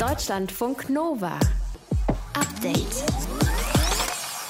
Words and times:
Deutschlandfunk 0.00 0.88
Nova. 0.88 1.38
Update. 2.32 3.04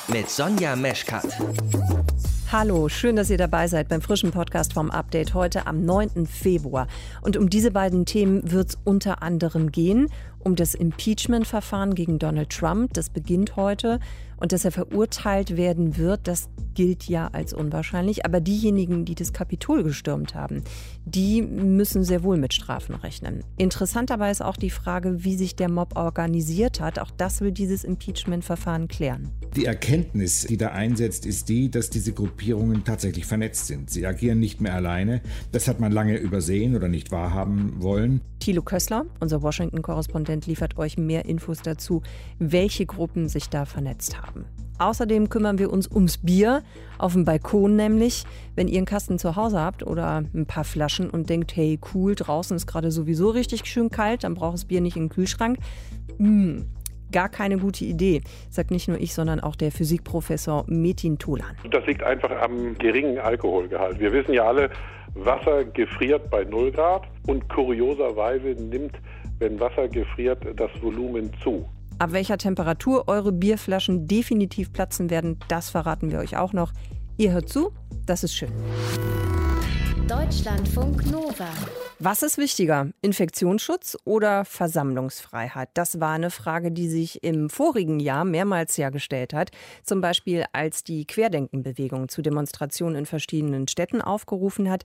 Mit 0.06 0.30
Sonja 0.30 0.76
Meschkat. 0.76 1.26
Hallo, 2.52 2.88
schön, 2.88 3.16
dass 3.16 3.30
ihr 3.30 3.36
dabei 3.36 3.66
seid 3.66 3.88
beim 3.88 4.00
frischen 4.00 4.30
Podcast 4.30 4.72
vom 4.72 4.92
Update 4.92 5.34
heute 5.34 5.66
am 5.66 5.84
9. 5.84 6.28
Februar. 6.28 6.86
Und 7.20 7.36
um 7.36 7.50
diese 7.50 7.72
beiden 7.72 8.06
Themen 8.06 8.48
wird 8.52 8.68
es 8.68 8.78
unter 8.84 9.24
anderem 9.24 9.72
gehen. 9.72 10.08
Um 10.42 10.56
das 10.56 10.74
Impeachment-Verfahren 10.74 11.94
gegen 11.94 12.18
Donald 12.18 12.50
Trump, 12.50 12.94
das 12.94 13.10
beginnt 13.10 13.56
heute. 13.56 14.00
Und 14.38 14.52
dass 14.52 14.64
er 14.64 14.72
verurteilt 14.72 15.58
werden 15.58 15.98
wird, 15.98 16.26
das 16.26 16.48
gilt 16.72 17.04
ja 17.04 17.28
als 17.28 17.52
unwahrscheinlich. 17.52 18.24
Aber 18.24 18.40
diejenigen, 18.40 19.04
die 19.04 19.14
das 19.14 19.34
Kapitol 19.34 19.82
gestürmt 19.82 20.34
haben, 20.34 20.62
die 21.04 21.42
müssen 21.42 22.04
sehr 22.04 22.22
wohl 22.22 22.38
mit 22.38 22.54
Strafen 22.54 22.94
rechnen. 22.94 23.44
Interessant 23.58 24.08
dabei 24.08 24.30
ist 24.30 24.40
auch 24.40 24.56
die 24.56 24.70
Frage, 24.70 25.24
wie 25.24 25.36
sich 25.36 25.56
der 25.56 25.70
Mob 25.70 25.94
organisiert 25.94 26.80
hat. 26.80 26.98
Auch 26.98 27.10
das 27.10 27.42
will 27.42 27.52
dieses 27.52 27.84
Impeachment-Verfahren 27.84 28.88
klären. 28.88 29.30
Die 29.56 29.66
Erkenntnis, 29.66 30.46
die 30.46 30.56
da 30.56 30.68
einsetzt, 30.68 31.26
ist 31.26 31.50
die, 31.50 31.70
dass 31.70 31.90
diese 31.90 32.14
Gruppierungen 32.14 32.84
tatsächlich 32.84 33.26
vernetzt 33.26 33.66
sind. 33.66 33.90
Sie 33.90 34.06
agieren 34.06 34.40
nicht 34.40 34.62
mehr 34.62 34.74
alleine. 34.74 35.20
Das 35.52 35.68
hat 35.68 35.80
man 35.80 35.92
lange 35.92 36.16
übersehen 36.16 36.74
oder 36.76 36.88
nicht 36.88 37.10
wahrhaben 37.12 37.82
wollen. 37.82 38.22
Thilo 38.40 38.62
Kössler, 38.62 39.04
unser 39.20 39.42
Washington-Korrespondent, 39.42 40.46
liefert 40.46 40.76
euch 40.78 40.98
mehr 40.98 41.26
Infos 41.26 41.62
dazu, 41.62 42.02
welche 42.38 42.86
Gruppen 42.86 43.28
sich 43.28 43.48
da 43.48 43.64
vernetzt 43.64 44.20
haben. 44.20 44.46
Außerdem 44.78 45.28
kümmern 45.28 45.58
wir 45.58 45.70
uns 45.70 45.86
ums 45.88 46.18
Bier, 46.18 46.62
auf 46.96 47.12
dem 47.12 47.26
Balkon 47.26 47.76
nämlich. 47.76 48.24
Wenn 48.56 48.66
ihr 48.66 48.78
einen 48.78 48.86
Kasten 48.86 49.18
zu 49.18 49.36
Hause 49.36 49.60
habt 49.60 49.86
oder 49.86 50.24
ein 50.34 50.46
paar 50.46 50.64
Flaschen 50.64 51.10
und 51.10 51.28
denkt, 51.28 51.54
hey 51.54 51.78
cool, 51.94 52.14
draußen 52.14 52.56
ist 52.56 52.66
gerade 52.66 52.90
sowieso 52.90 53.28
richtig 53.28 53.66
schön 53.66 53.90
kalt, 53.90 54.24
dann 54.24 54.34
braucht 54.34 54.54
das 54.54 54.64
Bier 54.64 54.80
nicht 54.80 54.96
in 54.96 55.04
den 55.04 55.08
Kühlschrank. 55.10 55.58
Mmh, 56.16 56.64
gar 57.12 57.28
keine 57.28 57.58
gute 57.58 57.84
Idee, 57.84 58.22
sagt 58.48 58.70
nicht 58.70 58.88
nur 58.88 58.98
ich, 58.98 59.14
sondern 59.14 59.40
auch 59.40 59.56
der 59.56 59.70
Physikprofessor 59.70 60.64
Metin 60.68 61.18
Tolan. 61.18 61.56
Das 61.70 61.84
liegt 61.86 62.02
einfach 62.02 62.30
am 62.40 62.76
geringen 62.78 63.18
Alkoholgehalt. 63.18 64.00
Wir 64.00 64.12
wissen 64.12 64.32
ja 64.32 64.46
alle, 64.46 64.70
Wasser 65.14 65.64
gefriert 65.64 66.30
bei 66.30 66.44
0 66.44 66.72
Grad 66.72 67.02
und 67.26 67.48
kurioserweise 67.48 68.62
nimmt, 68.62 68.92
wenn 69.38 69.58
Wasser 69.58 69.88
gefriert, 69.88 70.38
das 70.56 70.70
Volumen 70.80 71.30
zu. 71.42 71.68
Ab 71.98 72.12
welcher 72.12 72.38
Temperatur 72.38 73.08
eure 73.08 73.32
Bierflaschen 73.32 74.06
definitiv 74.06 74.72
platzen 74.72 75.10
werden, 75.10 75.38
das 75.48 75.70
verraten 75.70 76.10
wir 76.10 76.18
euch 76.18 76.36
auch 76.36 76.52
noch. 76.52 76.72
Ihr 77.18 77.32
hört 77.32 77.48
zu, 77.48 77.72
das 78.06 78.24
ist 78.24 78.34
schön. 78.34 78.52
Deutschlandfunk 80.10 81.08
Nova. 81.08 81.46
Was 82.00 82.24
ist 82.24 82.36
wichtiger, 82.36 82.88
Infektionsschutz 83.00 83.96
oder 84.04 84.44
Versammlungsfreiheit? 84.44 85.68
Das 85.74 86.00
war 86.00 86.10
eine 86.10 86.32
Frage, 86.32 86.72
die 86.72 86.88
sich 86.88 87.22
im 87.22 87.48
vorigen 87.48 88.00
Jahr 88.00 88.24
mehrmals 88.24 88.76
ja 88.76 88.90
gestellt 88.90 89.32
hat. 89.32 89.52
Zum 89.84 90.00
Beispiel, 90.00 90.46
als 90.52 90.82
die 90.82 91.06
Querdenkenbewegung 91.06 92.08
zu 92.08 92.22
Demonstrationen 92.22 92.96
in 92.96 93.06
verschiedenen 93.06 93.68
Städten 93.68 94.02
aufgerufen 94.02 94.68
hat. 94.68 94.82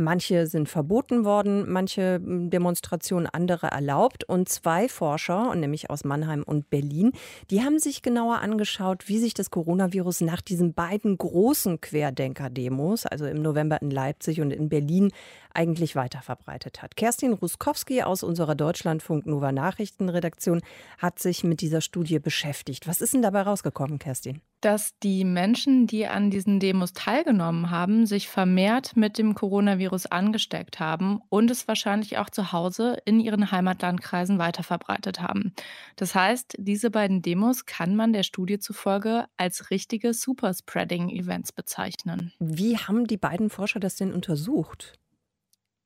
Manche 0.00 0.46
sind 0.46 0.68
verboten 0.68 1.24
worden, 1.24 1.68
manche 1.68 2.20
hm, 2.22 2.50
Demonstrationen, 2.50 3.26
andere 3.26 3.66
erlaubt. 3.66 4.22
Und 4.22 4.48
zwei 4.48 4.88
Forscher, 4.88 5.52
nämlich 5.56 5.90
aus 5.90 6.04
Mannheim 6.04 6.44
und 6.44 6.70
Berlin, 6.70 7.10
die 7.50 7.64
haben 7.64 7.80
sich 7.80 8.00
genauer 8.00 8.38
angeschaut, 8.38 9.08
wie 9.08 9.18
sich 9.18 9.34
das 9.34 9.50
Coronavirus 9.50 10.20
nach 10.20 10.40
diesen 10.40 10.72
beiden 10.72 11.18
großen 11.18 11.80
Querdenker-Demos, 11.80 13.06
also 13.06 13.26
im 13.26 13.42
November 13.42 13.82
in 13.82 13.90
Leipzig 13.90 14.40
und 14.40 14.52
in 14.52 14.68
Berlin, 14.68 15.10
eigentlich 15.52 15.96
weiter 15.96 16.22
verbreitet 16.22 16.80
hat. 16.80 16.94
Kerstin 16.94 17.32
Ruskowski 17.32 18.02
aus 18.02 18.22
unserer 18.22 18.54
Deutschlandfunk 18.54 19.26
Nova 19.26 19.50
Nachrichtenredaktion 19.50 20.62
hat 20.98 21.18
sich 21.18 21.42
mit 21.42 21.60
dieser 21.60 21.80
Studie 21.80 22.20
beschäftigt. 22.20 22.86
Was 22.86 23.00
ist 23.00 23.14
denn 23.14 23.22
dabei 23.22 23.42
rausgekommen, 23.42 23.98
Kerstin? 23.98 24.42
Dass 24.60 24.98
die 24.98 25.24
Menschen, 25.24 25.86
die 25.86 26.06
an 26.06 26.30
diesen 26.30 26.58
Demos 26.58 26.92
teilgenommen 26.92 27.70
haben, 27.70 28.06
sich 28.06 28.28
vermehrt 28.28 28.96
mit 28.96 29.16
dem 29.16 29.34
Coronavirus 29.34 30.06
angesteckt 30.06 30.80
haben 30.80 31.20
und 31.28 31.50
es 31.50 31.68
wahrscheinlich 31.68 32.18
auch 32.18 32.28
zu 32.28 32.52
Hause 32.52 32.98
in 33.04 33.20
ihren 33.20 33.52
Heimatlandkreisen 33.52 34.38
weiterverbreitet 34.38 35.20
haben. 35.20 35.52
Das 35.96 36.14
heißt, 36.14 36.56
diese 36.58 36.90
beiden 36.90 37.22
Demos 37.22 37.66
kann 37.66 37.94
man 37.94 38.12
der 38.12 38.24
Studie 38.24 38.58
zufolge 38.58 39.26
als 39.36 39.70
richtige 39.70 40.12
Superspreading-Events 40.12 41.52
bezeichnen. 41.52 42.32
Wie 42.40 42.76
haben 42.76 43.06
die 43.06 43.16
beiden 43.16 43.50
Forscher 43.50 43.80
das 43.80 43.96
denn 43.96 44.12
untersucht? 44.12 44.98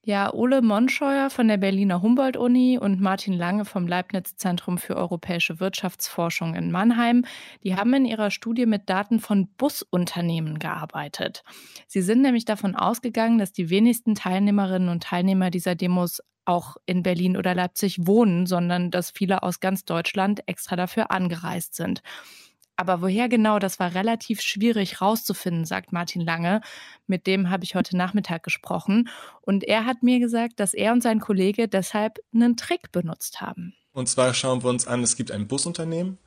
Ja, 0.05 0.35
Ole 0.35 0.63
Monscheuer 0.63 1.31
von 1.31 1.47
der 1.47 1.59
Berliner 1.59 2.03
Humboldt-Uni 2.03 2.77
und 2.77 3.01
Martin 3.01 3.35
Lange 3.35 3.65
vom 3.65 3.87
Leibniz-Zentrum 3.87 4.77
für 4.77 4.97
europäische 4.97 5.61
Wirtschaftsforschung 5.61 6.57
in 6.57 6.73
Mannheim, 6.73 7.25
die 7.63 7.77
haben 7.77 7.95
in 7.95 8.05
ihrer 8.05 8.33
Studie 8.33 8.67
mit 8.67 8.91
Daten 8.91 9.21
von 9.21 9.47
Busunternehmen 9.57 10.59
gearbeitet. 10.59 11.45
Sie 11.87 12.03
sind 12.03 12.21
nämlich 12.21 12.45
davon 12.45 12.75
ausgegangen, 12.75 13.39
dass 13.39 13.53
die 13.53 13.71
wenigsten 13.71 14.17
Teilnehmerinnen 14.17 14.89
und 14.89 15.05
Teilnehmer 15.05 15.51
dieser 15.51 15.77
Demos 15.77 16.21
auch 16.45 16.79
in 16.85 17.05
Berlin 17.05 17.37
oder 17.37 17.55
Leipzig 17.55 18.05
wohnen, 18.05 18.47
sondern 18.47 18.91
dass 18.91 19.13
viele 19.13 19.45
aus 19.45 19.61
ganz 19.61 19.85
Deutschland 19.85 20.41
extra 20.49 20.75
dafür 20.75 21.13
angereist 21.13 21.77
sind. 21.77 22.03
Aber 22.83 23.01
woher 23.01 23.29
genau, 23.29 23.61
das 23.61 23.79
war 23.79 23.95
relativ 23.95 24.41
schwierig 24.41 25.01
rauszufinden, 25.01 25.65
sagt 25.65 25.93
Martin 25.93 26.21
Lange. 26.21 26.63
Mit 27.07 27.29
dem 27.29 27.49
habe 27.49 27.63
ich 27.63 27.77
heute 27.77 27.97
Nachmittag 27.97 28.43
gesprochen. 28.43 29.09
Und 29.41 29.63
er 29.63 29.85
hat 29.85 30.03
mir 30.03 30.19
gesagt, 30.19 30.59
dass 30.59 30.75
er 30.75 30.91
und 30.91 31.01
sein 31.01 31.21
Kollege 31.21 31.69
deshalb 31.69 32.19
einen 32.35 32.57
Trick 32.57 32.91
benutzt 32.91 33.41
haben. 33.41 33.73
Und 33.93 34.09
zwar 34.09 34.35
schauen 34.35 34.65
wir 34.65 34.71
uns 34.71 34.89
an, 34.89 35.01
es 35.05 35.15
gibt 35.15 35.31
ein 35.31 35.47
Busunternehmen 35.47 36.19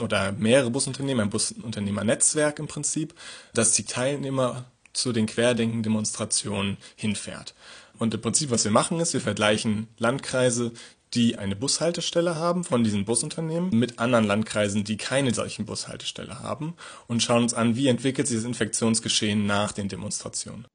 oder 0.00 0.30
mehrere 0.30 0.70
Busunternehmen, 0.70 1.24
ein 1.24 1.30
Busunternehmernetzwerk 1.30 2.60
im 2.60 2.68
Prinzip, 2.68 3.12
das 3.52 3.72
die 3.72 3.84
Teilnehmer 3.84 4.66
zu 4.92 5.12
den 5.12 5.26
Querdenken-Demonstrationen 5.26 6.76
hinfährt. 6.94 7.56
Und 7.98 8.14
im 8.14 8.20
Prinzip, 8.20 8.50
was 8.50 8.64
wir 8.64 8.70
machen, 8.70 9.00
ist, 9.00 9.14
wir 9.14 9.20
vergleichen 9.20 9.88
Landkreise, 9.98 10.72
die 11.14 11.38
eine 11.38 11.56
Bushaltestelle 11.56 12.36
haben 12.36 12.64
von 12.64 12.84
diesen 12.84 13.04
Busunternehmen 13.04 13.68
mit 13.70 13.98
anderen 13.98 14.24
Landkreisen, 14.24 14.84
die 14.84 14.96
keine 14.96 15.34
solchen 15.34 15.66
Bushaltestelle 15.66 16.40
haben 16.40 16.74
und 17.06 17.22
schauen 17.22 17.42
uns 17.44 17.54
an, 17.54 17.76
wie 17.76 17.86
entwickelt 17.88 18.26
sich 18.26 18.38
das 18.38 18.44
Infektionsgeschehen 18.44 19.46
nach 19.46 19.72
den 19.72 19.88
Demonstrationen. 19.88 20.66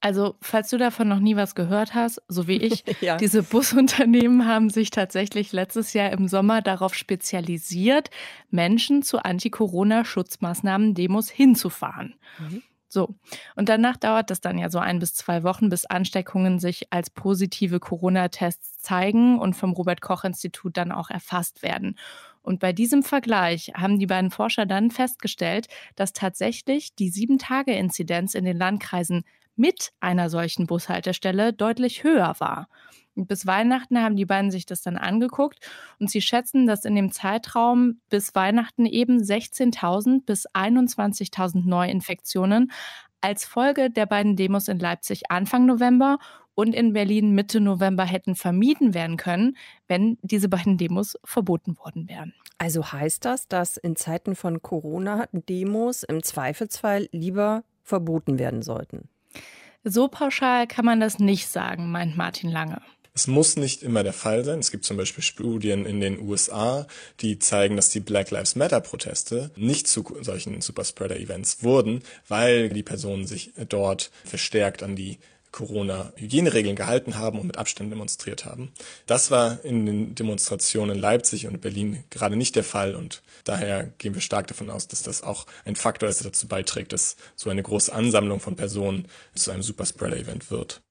Also, 0.00 0.34
falls 0.42 0.68
du 0.68 0.76
davon 0.76 1.08
noch 1.08 1.18
nie 1.18 1.34
was 1.34 1.54
gehört 1.54 1.94
hast, 1.94 2.20
so 2.28 2.46
wie 2.46 2.58
ich, 2.58 2.84
ja. 3.00 3.16
diese 3.16 3.42
Busunternehmen 3.42 4.46
haben 4.46 4.68
sich 4.68 4.90
tatsächlich 4.90 5.52
letztes 5.52 5.94
Jahr 5.94 6.12
im 6.12 6.28
Sommer 6.28 6.60
darauf 6.60 6.94
spezialisiert, 6.94 8.10
Menschen 8.50 9.02
zu 9.02 9.24
Anti-Corona-Schutzmaßnahmen-Demos 9.24 11.30
hinzufahren. 11.30 12.16
Mhm. 12.38 12.62
So. 12.94 13.16
Und 13.56 13.68
danach 13.68 13.96
dauert 13.96 14.30
das 14.30 14.40
dann 14.40 14.56
ja 14.56 14.70
so 14.70 14.78
ein 14.78 15.00
bis 15.00 15.14
zwei 15.14 15.42
Wochen, 15.42 15.68
bis 15.68 15.84
Ansteckungen 15.84 16.60
sich 16.60 16.92
als 16.92 17.10
positive 17.10 17.80
Corona-Tests 17.80 18.78
zeigen 18.78 19.38
und 19.38 19.54
vom 19.54 19.72
Robert-Koch-Institut 19.72 20.76
dann 20.76 20.92
auch 20.92 21.10
erfasst 21.10 21.62
werden. 21.62 21.98
Und 22.40 22.60
bei 22.60 22.72
diesem 22.72 23.02
Vergleich 23.02 23.72
haben 23.74 23.98
die 23.98 24.06
beiden 24.06 24.30
Forscher 24.30 24.64
dann 24.64 24.92
festgestellt, 24.92 25.66
dass 25.96 26.12
tatsächlich 26.12 26.94
die 26.94 27.10
Sieben-Tage-Inzidenz 27.10 28.34
in 28.34 28.44
den 28.44 28.56
Landkreisen 28.56 29.24
mit 29.56 29.92
einer 29.98 30.30
solchen 30.30 30.66
Bushaltestelle 30.66 31.52
deutlich 31.52 32.04
höher 32.04 32.36
war. 32.38 32.68
Und 33.14 33.28
bis 33.28 33.46
Weihnachten 33.46 33.98
haben 33.98 34.16
die 34.16 34.26
beiden 34.26 34.50
sich 34.50 34.66
das 34.66 34.82
dann 34.82 34.96
angeguckt 34.96 35.60
und 35.98 36.10
sie 36.10 36.20
schätzen, 36.20 36.66
dass 36.66 36.84
in 36.84 36.94
dem 36.94 37.12
Zeitraum 37.12 38.00
bis 38.10 38.34
Weihnachten 38.34 38.86
eben 38.86 39.18
16.000 39.18 40.24
bis 40.24 40.48
21.000 40.48 41.66
Neuinfektionen 41.66 42.72
als 43.20 43.44
Folge 43.44 43.90
der 43.90 44.06
beiden 44.06 44.36
Demos 44.36 44.68
in 44.68 44.78
Leipzig 44.78 45.30
Anfang 45.30 45.64
November 45.64 46.18
und 46.54 46.74
in 46.74 46.92
Berlin 46.92 47.32
Mitte 47.34 47.60
November 47.60 48.04
hätten 48.04 48.34
vermieden 48.34 48.94
werden 48.94 49.16
können, 49.16 49.56
wenn 49.88 50.18
diese 50.22 50.48
beiden 50.48 50.76
Demos 50.76 51.18
verboten 51.24 51.78
worden 51.78 52.08
wären. 52.08 52.34
Also 52.58 52.92
heißt 52.92 53.24
das, 53.24 53.48
dass 53.48 53.76
in 53.76 53.96
Zeiten 53.96 54.36
von 54.36 54.62
Corona 54.62 55.26
Demos 55.32 56.02
im 56.02 56.22
Zweifelsfall 56.22 57.08
lieber 57.12 57.64
verboten 57.82 58.38
werden 58.38 58.62
sollten? 58.62 59.08
So 59.82 60.08
pauschal 60.08 60.66
kann 60.66 60.84
man 60.84 61.00
das 61.00 61.18
nicht 61.18 61.48
sagen, 61.48 61.90
meint 61.90 62.16
Martin 62.16 62.50
Lange. 62.50 62.80
Es 63.16 63.28
muss 63.28 63.54
nicht 63.54 63.84
immer 63.84 64.02
der 64.02 64.12
Fall 64.12 64.44
sein. 64.44 64.58
Es 64.58 64.72
gibt 64.72 64.84
zum 64.84 64.96
Beispiel 64.96 65.22
Studien 65.22 65.86
in 65.86 66.00
den 66.00 66.18
USA, 66.18 66.88
die 67.20 67.38
zeigen, 67.38 67.76
dass 67.76 67.88
die 67.88 68.00
Black 68.00 68.32
Lives 68.32 68.56
Matter 68.56 68.80
Proteste 68.80 69.52
nicht 69.54 69.86
zu 69.86 70.04
solchen 70.20 70.60
Superspreader-Events 70.60 71.62
wurden, 71.62 72.02
weil 72.26 72.70
die 72.70 72.82
Personen 72.82 73.24
sich 73.24 73.52
dort 73.68 74.10
verstärkt 74.24 74.82
an 74.82 74.96
die 74.96 75.20
Corona-Hygieneregeln 75.52 76.74
gehalten 76.74 77.16
haben 77.16 77.38
und 77.38 77.46
mit 77.46 77.56
Abstand 77.56 77.92
demonstriert 77.92 78.46
haben. 78.46 78.72
Das 79.06 79.30
war 79.30 79.64
in 79.64 79.86
den 79.86 80.14
Demonstrationen 80.16 80.96
in 80.96 81.00
Leipzig 81.00 81.46
und 81.46 81.60
Berlin 81.60 82.02
gerade 82.10 82.34
nicht 82.34 82.56
der 82.56 82.64
Fall 82.64 82.96
und 82.96 83.22
daher 83.44 83.92
gehen 83.98 84.14
wir 84.14 84.22
stark 84.22 84.48
davon 84.48 84.70
aus, 84.70 84.88
dass 84.88 85.04
das 85.04 85.22
auch 85.22 85.46
ein 85.64 85.76
Faktor 85.76 86.08
ist, 86.08 86.18
der 86.18 86.32
dazu 86.32 86.48
beiträgt, 86.48 86.92
dass 86.92 87.14
so 87.36 87.48
eine 87.48 87.62
große 87.62 87.92
Ansammlung 87.92 88.40
von 88.40 88.56
Personen 88.56 89.06
zu 89.36 89.52
einem 89.52 89.62
Superspreader-Event 89.62 90.50
wird. 90.50 90.82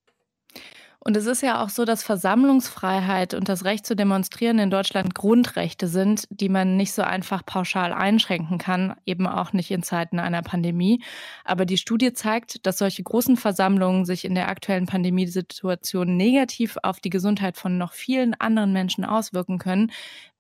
Und 1.06 1.18
es 1.18 1.26
ist 1.26 1.42
ja 1.42 1.62
auch 1.62 1.68
so, 1.68 1.84
dass 1.84 2.02
Versammlungsfreiheit 2.02 3.34
und 3.34 3.50
das 3.50 3.66
Recht 3.66 3.86
zu 3.86 3.94
demonstrieren 3.94 4.58
in 4.58 4.70
Deutschland 4.70 5.14
Grundrechte 5.14 5.90
sind, 5.90 6.26
die 6.30 6.48
man 6.48 6.78
nicht 6.78 6.94
so 6.94 7.02
einfach 7.02 7.46
pauschal 7.46 7.92
einschränken 7.92 8.58
kann, 8.58 8.96
eben 9.06 9.28
auch 9.28 9.52
nicht 9.52 9.70
in 9.70 9.84
Zeiten 9.84 10.18
einer 10.18 10.42
Pandemie. 10.42 11.04
Aber 11.44 11.66
die 11.66 11.78
Studie 11.78 12.14
zeigt, 12.14 12.66
dass 12.66 12.78
solche 12.78 13.04
großen 13.04 13.36
Versammlungen 13.36 14.06
sich 14.06 14.24
in 14.24 14.34
der 14.34 14.48
aktuellen 14.48 14.86
Pandemiesituation 14.86 16.16
negativ 16.16 16.78
auf 16.84 17.02
die 17.02 17.10
Gesundheit 17.10 17.58
von 17.58 17.78
noch 17.78 17.92
vielen 17.92 18.34
anderen 18.36 18.72
Menschen 18.72 19.04
auswirken 19.04 19.58
können, 19.58 19.92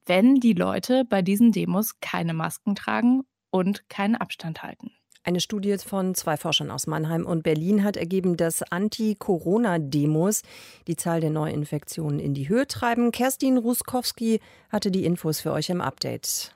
wenn 0.05 0.35
die 0.35 0.53
Leute 0.53 1.03
bei 1.03 1.21
diesen 1.21 1.51
Demos 1.51 1.99
keine 1.99 2.33
Masken 2.33 2.75
tragen 2.75 3.23
und 3.51 3.89
keinen 3.89 4.15
Abstand 4.15 4.63
halten. 4.63 4.91
Eine 5.25 5.39
Studie 5.39 5.77
von 5.77 6.15
zwei 6.15 6.35
Forschern 6.35 6.69
aus 6.69 6.85
Mannheim 6.85 7.25
und 7.25 7.43
Berlin 7.43 7.85
hat 7.85 7.95
ergeben, 7.95 8.35
dass 8.35 8.61
Anti-Corona-Demos 8.61 10.41
die 10.85 10.97
Zahl 10.97 11.21
der 11.21 11.29
Neuinfektionen 11.29 12.19
in 12.19 12.33
die 12.33 12.49
Höhe 12.49 12.67
treiben. 12.67 13.13
Kerstin 13.13 13.57
Ruskowski 13.57 14.41
hatte 14.69 14.91
die 14.91 15.05
Infos 15.05 15.39
für 15.39 15.53
euch 15.53 15.69
im 15.69 15.79
Update. 15.79 16.53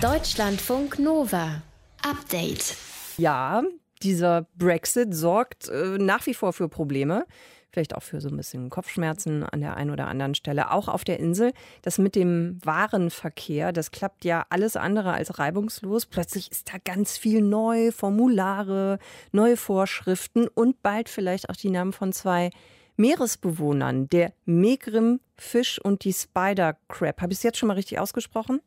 Deutschlandfunk 0.00 1.00
Nova. 1.00 1.62
Update. 2.08 2.76
Ja, 3.18 3.64
dieser 4.00 4.46
Brexit 4.56 5.12
sorgt 5.12 5.68
äh, 5.68 5.98
nach 5.98 6.26
wie 6.26 6.34
vor 6.34 6.52
für 6.52 6.68
Probleme 6.68 7.26
vielleicht 7.70 7.94
auch 7.94 8.02
für 8.02 8.20
so 8.20 8.28
ein 8.28 8.36
bisschen 8.36 8.70
Kopfschmerzen 8.70 9.44
an 9.44 9.60
der 9.60 9.76
einen 9.76 9.90
oder 9.90 10.08
anderen 10.08 10.34
Stelle, 10.34 10.70
auch 10.72 10.88
auf 10.88 11.04
der 11.04 11.18
Insel. 11.18 11.52
Das 11.82 11.98
mit 11.98 12.14
dem 12.14 12.58
Warenverkehr, 12.64 13.72
das 13.72 13.90
klappt 13.90 14.24
ja 14.24 14.44
alles 14.50 14.76
andere 14.76 15.12
als 15.12 15.38
reibungslos. 15.38 16.06
Plötzlich 16.06 16.50
ist 16.50 16.72
da 16.72 16.78
ganz 16.84 17.16
viel 17.16 17.42
neu, 17.42 17.92
Formulare, 17.92 18.98
neue 19.32 19.56
Vorschriften 19.56 20.48
und 20.48 20.82
bald 20.82 21.08
vielleicht 21.08 21.50
auch 21.50 21.56
die 21.56 21.70
Namen 21.70 21.92
von 21.92 22.12
zwei 22.12 22.50
Meeresbewohnern, 22.96 24.08
der 24.10 24.32
Megrim 24.44 25.20
Fisch 25.36 25.80
und 25.80 26.04
die 26.04 26.12
Spider 26.12 26.76
Crab. 26.88 27.22
Habe 27.22 27.32
ich 27.32 27.38
es 27.38 27.42
jetzt 27.42 27.58
schon 27.58 27.68
mal 27.68 27.74
richtig 27.74 27.98
ausgesprochen? 27.98 28.60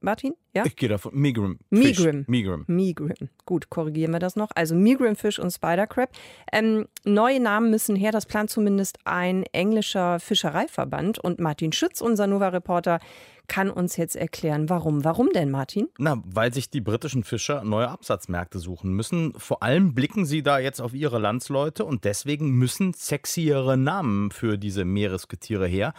Martin? 0.00 0.34
Ja? 0.54 0.64
Ich 0.64 0.76
gehe 0.76 0.88
davon. 0.88 1.14
Migrim. 1.14 1.58
Migrim. 1.70 2.24
Migrim. 2.28 2.64
Migrim. 2.66 3.28
Gut, 3.44 3.70
korrigieren 3.70 4.12
wir 4.12 4.20
das 4.20 4.36
noch. 4.36 4.50
Also 4.54 4.74
Migrim 4.74 5.16
Fish 5.16 5.38
und 5.38 5.50
Spider 5.50 5.86
Crab. 5.86 6.10
Ähm, 6.52 6.86
neue 7.04 7.40
Namen 7.40 7.70
müssen 7.70 7.96
her. 7.96 8.12
Das 8.12 8.26
plant 8.26 8.50
zumindest 8.50 8.98
ein 9.04 9.44
englischer 9.52 10.20
Fischereiverband. 10.20 11.18
Und 11.18 11.40
Martin 11.40 11.72
Schütz, 11.72 12.00
unser 12.00 12.26
Nova-Reporter, 12.26 13.00
kann 13.48 13.70
uns 13.70 13.96
jetzt 13.96 14.16
erklären, 14.16 14.68
warum. 14.68 15.04
Warum 15.04 15.30
denn, 15.34 15.50
Martin? 15.50 15.88
Na, 15.98 16.22
weil 16.24 16.52
sich 16.54 16.70
die 16.70 16.80
britischen 16.80 17.24
Fischer 17.24 17.64
neue 17.64 17.88
Absatzmärkte 17.88 18.58
suchen 18.58 18.92
müssen. 18.92 19.34
Vor 19.36 19.62
allem 19.62 19.94
blicken 19.94 20.24
sie 20.24 20.42
da 20.42 20.58
jetzt 20.58 20.80
auf 20.80 20.94
ihre 20.94 21.18
Landsleute 21.18 21.84
und 21.84 22.04
deswegen 22.04 22.50
müssen 22.52 22.94
sexiere 22.94 23.76
Namen 23.76 24.30
für 24.30 24.56
diese 24.56 24.84
Meeresgetiere 24.84 25.66
her. 25.66 25.94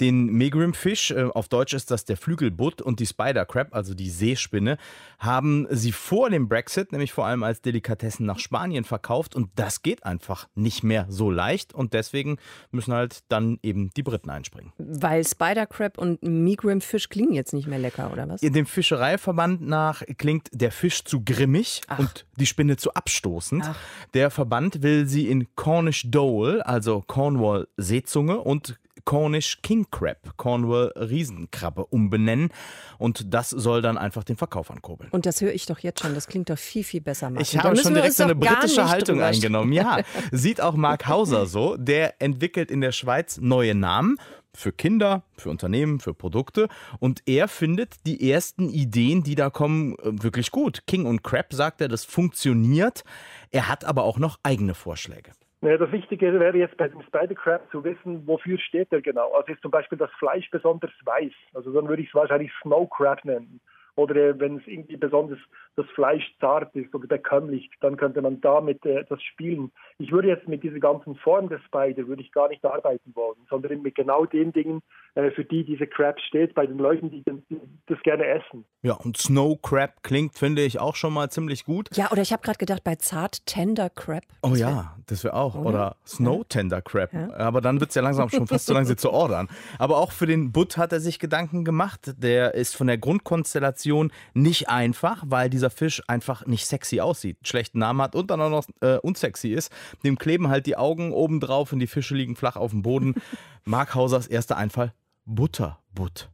Den 0.00 0.26
Megrim-Fisch, 0.26 1.10
äh, 1.10 1.24
auf 1.24 1.48
Deutsch 1.48 1.74
ist 1.74 1.90
das 1.90 2.04
der 2.04 2.16
Flügelbutt, 2.16 2.82
und 2.82 3.00
die 3.00 3.06
Spider-Crab, 3.06 3.74
also 3.74 3.94
die 3.94 4.10
Seespinne, 4.10 4.78
haben 5.18 5.66
sie 5.70 5.92
vor 5.92 6.30
dem 6.30 6.48
Brexit 6.48 6.92
nämlich 6.92 7.12
vor 7.12 7.26
allem 7.26 7.42
als 7.42 7.62
Delikatessen 7.62 8.26
nach 8.26 8.38
Spanien 8.38 8.84
verkauft 8.84 9.34
und 9.34 9.50
das 9.56 9.82
geht 9.82 10.04
einfach 10.04 10.48
nicht 10.54 10.82
mehr 10.82 11.06
so 11.08 11.30
leicht 11.30 11.74
und 11.74 11.94
deswegen 11.94 12.38
müssen 12.70 12.92
halt 12.92 13.20
dann 13.28 13.58
eben 13.62 13.90
die 13.96 14.02
Briten 14.02 14.30
einspringen. 14.30 14.72
Weil 14.78 15.26
Spider-Crab 15.26 15.98
und 15.98 16.22
Megrim 16.22 16.80
Fisch 16.86 17.08
klingen 17.08 17.32
jetzt 17.32 17.52
nicht 17.52 17.66
mehr 17.66 17.78
lecker, 17.78 18.10
oder 18.12 18.28
was? 18.28 18.42
In 18.42 18.52
dem 18.52 18.66
Fischereiverband 18.66 19.60
nach 19.60 20.02
klingt 20.16 20.48
der 20.52 20.72
Fisch 20.72 21.04
zu 21.04 21.22
grimmig 21.24 21.82
Ach. 21.88 21.98
und 21.98 22.26
die 22.36 22.46
Spinne 22.46 22.76
zu 22.76 22.94
abstoßend. 22.94 23.64
Ach. 23.66 23.76
Der 24.14 24.30
Verband 24.30 24.82
will 24.82 25.06
sie 25.06 25.28
in 25.28 25.54
Cornish 25.56 26.10
Dole, 26.10 26.64
also 26.66 27.02
Cornwall 27.06 27.68
Seezunge 27.76 28.38
und 28.38 28.78
Cornish 29.06 29.62
King 29.62 29.86
Crab, 29.90 30.36
Cornwall 30.36 30.92
Riesenkrabbe, 30.96 31.86
umbenennen. 31.86 32.50
Und 32.98 33.32
das 33.32 33.48
soll 33.48 33.80
dann 33.80 33.96
einfach 33.96 34.24
den 34.24 34.36
Verkauf 34.36 34.70
ankurbeln. 34.70 35.10
Und 35.12 35.24
das 35.24 35.40
höre 35.40 35.54
ich 35.54 35.64
doch 35.64 35.78
jetzt 35.78 36.00
schon. 36.00 36.14
Das 36.14 36.26
klingt 36.26 36.50
doch 36.50 36.58
viel, 36.58 36.84
viel 36.84 37.00
besser. 37.00 37.30
Martin. 37.30 37.42
Ich 37.42 37.64
habe 37.64 37.76
schon 37.76 37.94
direkt 37.94 38.14
so 38.14 38.24
eine 38.24 38.34
britische 38.34 38.90
Haltung 38.90 39.22
eingenommen. 39.22 39.72
Ja, 39.72 40.00
sieht 40.32 40.60
auch 40.60 40.74
Mark 40.74 41.06
Hauser 41.06 41.46
so. 41.46 41.76
Der 41.78 42.20
entwickelt 42.20 42.70
in 42.70 42.82
der 42.82 42.92
Schweiz 42.92 43.38
neue 43.38 43.74
Namen 43.74 44.18
für 44.52 44.72
Kinder, 44.72 45.22
für 45.36 45.50
Unternehmen, 45.50 46.00
für 46.00 46.14
Produkte. 46.14 46.68
Und 46.98 47.22
er 47.26 47.46
findet 47.46 48.06
die 48.06 48.30
ersten 48.30 48.68
Ideen, 48.68 49.22
die 49.22 49.36
da 49.36 49.50
kommen, 49.50 49.96
äh, 49.98 50.22
wirklich 50.22 50.50
gut. 50.50 50.86
King 50.86 51.06
und 51.06 51.22
Crab 51.22 51.52
sagt 51.52 51.80
er, 51.80 51.88
das 51.88 52.04
funktioniert. 52.04 53.04
Er 53.50 53.68
hat 53.68 53.84
aber 53.84 54.02
auch 54.02 54.18
noch 54.18 54.40
eigene 54.42 54.74
Vorschläge. 54.74 55.30
Ja, 55.66 55.76
das 55.76 55.90
Wichtige 55.90 56.38
wäre 56.38 56.56
jetzt 56.56 56.76
bei 56.76 56.86
dem 56.86 57.02
Spider 57.02 57.34
Crab 57.34 57.68
zu 57.72 57.82
wissen, 57.82 58.24
wofür 58.24 58.56
steht 58.56 58.92
er 58.92 59.02
genau. 59.02 59.32
Also 59.32 59.52
ist 59.52 59.62
zum 59.62 59.72
Beispiel 59.72 59.98
das 59.98 60.12
Fleisch 60.12 60.48
besonders 60.52 60.92
weiß. 61.04 61.32
Also 61.54 61.72
dann 61.72 61.88
würde 61.88 62.02
ich 62.02 62.08
es 62.08 62.14
wahrscheinlich 62.14 62.52
Snow 62.62 62.88
Crab 62.88 63.24
nennen. 63.24 63.60
Oder 63.96 64.38
wenn 64.38 64.58
es 64.58 64.66
irgendwie 64.68 64.96
besonders 64.96 65.40
das 65.76 65.86
Fleisch 65.94 66.24
zart 66.40 66.74
ist 66.74 66.94
oder 66.94 67.06
bekömmlich, 67.06 67.70
dann 67.80 67.96
könnte 67.96 68.22
man 68.22 68.40
damit 68.40 68.84
äh, 68.86 69.04
das 69.08 69.22
spielen. 69.22 69.70
Ich 69.98 70.10
würde 70.10 70.28
jetzt 70.28 70.48
mit 70.48 70.62
dieser 70.62 70.80
ganzen 70.80 71.16
Form 71.16 71.48
des 71.48 71.60
Spider 71.62 72.06
würde 72.08 72.22
ich 72.22 72.32
gar 72.32 72.48
nicht 72.48 72.64
arbeiten 72.64 73.14
wollen, 73.14 73.38
sondern 73.48 73.82
mit 73.82 73.94
genau 73.94 74.24
den 74.24 74.52
Dingen, 74.52 74.82
äh, 75.14 75.30
für 75.30 75.44
die 75.44 75.64
diese 75.64 75.86
Crab 75.86 76.18
steht, 76.20 76.54
bei 76.54 76.66
den 76.66 76.78
Leuten, 76.78 77.10
die, 77.10 77.22
die 77.24 77.60
das 77.86 77.98
gerne 78.02 78.26
essen. 78.26 78.64
Ja, 78.82 78.94
und 78.94 79.16
Snow 79.16 79.60
Crab 79.60 80.02
klingt, 80.02 80.36
finde 80.36 80.62
ich, 80.62 80.78
auch 80.80 80.94
schon 80.94 81.12
mal 81.12 81.30
ziemlich 81.30 81.64
gut. 81.64 81.88
Ja, 81.96 82.10
oder 82.10 82.22
ich 82.22 82.32
habe 82.32 82.42
gerade 82.42 82.58
gedacht, 82.58 82.82
bei 82.84 82.96
Zart 82.96 83.44
Tender 83.46 83.90
Crab. 83.90 84.24
Oh 84.42 84.54
ja, 84.54 84.96
das 85.06 85.24
wäre 85.24 85.34
auch. 85.34 85.54
Oder, 85.56 85.68
oder 85.68 85.96
Snow 86.06 86.44
Tender 86.48 86.82
Crab. 86.82 87.12
Ja. 87.12 87.34
Aber 87.34 87.60
dann 87.60 87.80
wird 87.80 87.90
es 87.90 87.96
ja 87.96 88.02
langsam 88.02 88.28
schon 88.28 88.46
fast 88.46 88.66
zu 88.66 88.72
lang, 88.72 88.84
sie 88.84 88.96
zu 88.96 89.10
ordern. 89.10 89.48
Aber 89.78 89.98
auch 89.98 90.12
für 90.12 90.26
den 90.26 90.52
Butt 90.52 90.76
hat 90.76 90.92
er 90.92 91.00
sich 91.00 91.18
Gedanken 91.18 91.64
gemacht. 91.64 92.14
Der 92.18 92.54
ist 92.54 92.76
von 92.76 92.86
der 92.86 92.98
Grundkonstellation 92.98 94.12
nicht 94.34 94.68
einfach, 94.68 95.24
weil 95.26 95.50
dieser 95.50 95.65
Fisch 95.70 96.02
einfach 96.08 96.46
nicht 96.46 96.66
sexy 96.66 97.00
aussieht, 97.00 97.38
schlechten 97.42 97.78
Namen 97.78 98.02
hat 98.02 98.14
und 98.14 98.30
dann 98.30 98.40
auch 98.40 98.50
noch 98.50 98.66
äh, 98.80 98.98
unsexy 98.98 99.48
ist. 99.48 99.72
Dem 100.04 100.18
kleben 100.18 100.48
halt 100.48 100.66
die 100.66 100.76
Augen 100.76 101.12
oben 101.12 101.40
drauf 101.40 101.72
und 101.72 101.78
die 101.78 101.86
Fische 101.86 102.14
liegen 102.14 102.36
flach 102.36 102.56
auf 102.56 102.70
dem 102.70 102.82
Boden. 102.82 103.14
Mark 103.64 103.94
Hausers 103.94 104.26
erster 104.26 104.56
Einfall: 104.56 104.92
Butterbutt. 105.24 106.30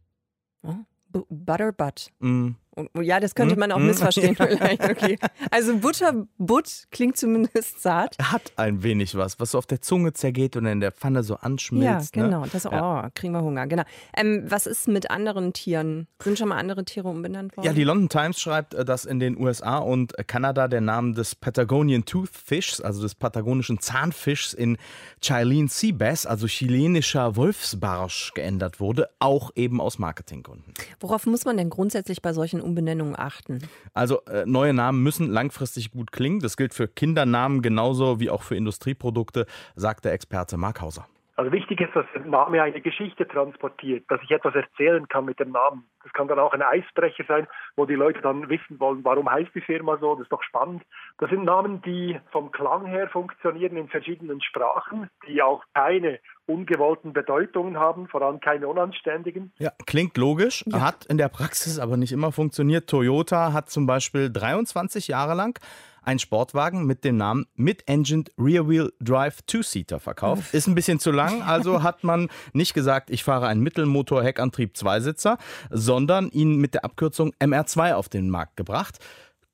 Oh, 0.62 0.74
Butterbutt. 1.28 2.10
Mm. 2.20 2.52
Ja, 3.00 3.20
das 3.20 3.34
könnte 3.34 3.56
man 3.56 3.70
auch 3.70 3.78
mm. 3.78 3.86
missverstehen 3.86 4.34
vielleicht. 4.36 4.82
Okay. 4.82 5.18
Also 5.50 5.76
Butterbutt 5.76 6.84
klingt 6.90 7.18
zumindest 7.18 7.82
zart. 7.82 8.16
Hat 8.18 8.52
ein 8.56 8.82
wenig 8.82 9.14
was, 9.14 9.38
was 9.38 9.50
so 9.50 9.58
auf 9.58 9.66
der 9.66 9.82
Zunge 9.82 10.14
zergeht 10.14 10.56
und 10.56 10.64
in 10.64 10.80
der 10.80 10.90
Pfanne 10.90 11.22
so 11.22 11.36
anschmilzt. 11.36 12.16
Ja, 12.16 12.24
genau. 12.24 12.40
Ne? 12.42 12.48
Das, 12.50 12.64
oh, 12.66 12.70
ja. 12.70 13.10
kriegen 13.14 13.34
wir 13.34 13.42
Hunger. 13.42 13.66
Genau. 13.66 13.82
Ähm, 14.16 14.44
was 14.46 14.66
ist 14.66 14.88
mit 14.88 15.10
anderen 15.10 15.52
Tieren? 15.52 16.06
Sind 16.22 16.38
schon 16.38 16.48
mal 16.48 16.56
andere 16.56 16.84
Tiere 16.84 17.08
umbenannt 17.08 17.56
worden? 17.56 17.66
Ja, 17.66 17.74
die 17.74 17.84
London 17.84 18.08
Times 18.08 18.40
schreibt, 18.40 18.72
äh, 18.72 18.84
dass 18.86 19.04
in 19.04 19.20
den 19.20 19.38
USA 19.38 19.78
und 19.78 20.14
Kanada 20.26 20.66
der 20.66 20.80
Name 20.80 21.12
des 21.12 21.34
Patagonian 21.34 22.06
Toothfish, 22.06 22.80
also 22.80 23.02
des 23.02 23.14
patagonischen 23.14 23.80
Zahnfischs 23.80 24.54
in 24.54 24.78
Chilean 25.20 25.68
Sea 25.68 25.92
Bass, 25.92 26.24
also 26.24 26.46
chilenischer 26.46 27.36
Wolfsbarsch, 27.36 28.32
geändert 28.34 28.80
wurde, 28.80 29.10
auch 29.18 29.50
eben 29.56 29.80
aus 29.80 29.98
Marketinggründen. 29.98 30.72
Worauf 31.00 31.26
muss 31.26 31.44
man 31.44 31.58
denn 31.58 31.68
grundsätzlich 31.68 32.22
bei 32.22 32.32
solchen 32.32 32.61
Umbenennungen 32.62 33.18
achten? 33.18 33.58
Also 33.94 34.22
äh, 34.26 34.44
neue 34.46 34.72
Namen 34.72 35.02
müssen 35.02 35.30
langfristig 35.30 35.90
gut 35.90 36.12
klingen. 36.12 36.40
Das 36.40 36.56
gilt 36.56 36.74
für 36.74 36.88
Kindernamen 36.88 37.62
genauso 37.62 38.20
wie 38.20 38.30
auch 38.30 38.42
für 38.42 38.56
Industrieprodukte, 38.56 39.46
sagt 39.74 40.04
der 40.04 40.12
Experte 40.12 40.56
Mark 40.56 40.80
Hauser. 40.80 41.06
Also 41.34 41.50
wichtig 41.50 41.80
ist, 41.80 41.96
dass 41.96 42.04
der 42.14 42.26
Name 42.26 42.62
eine 42.62 42.80
Geschichte 42.80 43.26
transportiert, 43.26 44.04
dass 44.08 44.22
ich 44.22 44.30
etwas 44.30 44.54
erzählen 44.54 45.08
kann 45.08 45.24
mit 45.24 45.40
dem 45.40 45.50
Namen. 45.50 45.88
Das 46.02 46.12
kann 46.12 46.28
dann 46.28 46.38
auch 46.38 46.52
ein 46.52 46.60
Eisbrecher 46.60 47.24
sein, 47.26 47.48
wo 47.74 47.86
die 47.86 47.94
Leute 47.94 48.20
dann 48.20 48.50
wissen 48.50 48.78
wollen, 48.78 49.02
warum 49.02 49.30
heißt 49.30 49.54
die 49.54 49.62
Firma 49.62 49.96
so, 49.96 50.14
das 50.14 50.24
ist 50.24 50.32
doch 50.32 50.42
spannend. 50.42 50.82
Das 51.18 51.30
sind 51.30 51.44
Namen, 51.44 51.80
die 51.82 52.20
vom 52.30 52.52
Klang 52.52 52.84
her 52.84 53.08
funktionieren 53.08 53.76
in 53.76 53.88
verschiedenen 53.88 54.42
Sprachen, 54.42 55.08
die 55.26 55.42
auch 55.42 55.64
keine 55.74 56.20
ungewollten 56.46 57.12
Bedeutungen 57.12 57.78
haben, 57.78 58.08
vor 58.08 58.22
allem 58.22 58.40
keine 58.40 58.68
unanständigen. 58.68 59.52
Ja, 59.58 59.72
klingt 59.86 60.16
logisch, 60.16 60.64
ja. 60.66 60.80
hat 60.80 61.06
in 61.06 61.18
der 61.18 61.28
Praxis 61.28 61.78
aber 61.78 61.96
nicht 61.96 62.12
immer 62.12 62.32
funktioniert. 62.32 62.88
Toyota 62.88 63.52
hat 63.52 63.70
zum 63.70 63.86
Beispiel 63.86 64.30
23 64.30 65.08
Jahre 65.08 65.34
lang 65.34 65.58
ein 66.04 66.18
Sportwagen 66.18 66.84
mit 66.84 67.04
dem 67.04 67.16
Namen 67.16 67.46
Mid-Engined 67.54 68.32
Rear-Wheel 68.36 68.92
Drive 69.00 69.42
Two-Seater 69.42 70.00
verkauft. 70.00 70.52
Ist 70.52 70.66
ein 70.66 70.74
bisschen 70.74 70.98
zu 70.98 71.12
lang, 71.12 71.42
also 71.42 71.82
hat 71.82 72.04
man 72.04 72.28
nicht 72.52 72.74
gesagt, 72.74 73.10
ich 73.10 73.24
fahre 73.24 73.46
einen 73.46 73.62
Mittelmotor-Heckantrieb 73.62 74.76
Zweisitzer, 74.76 75.38
sondern 75.70 76.28
ihn 76.30 76.56
mit 76.56 76.74
der 76.74 76.84
Abkürzung 76.84 77.32
MR2 77.40 77.94
auf 77.94 78.08
den 78.08 78.30
Markt 78.30 78.56
gebracht. 78.56 78.98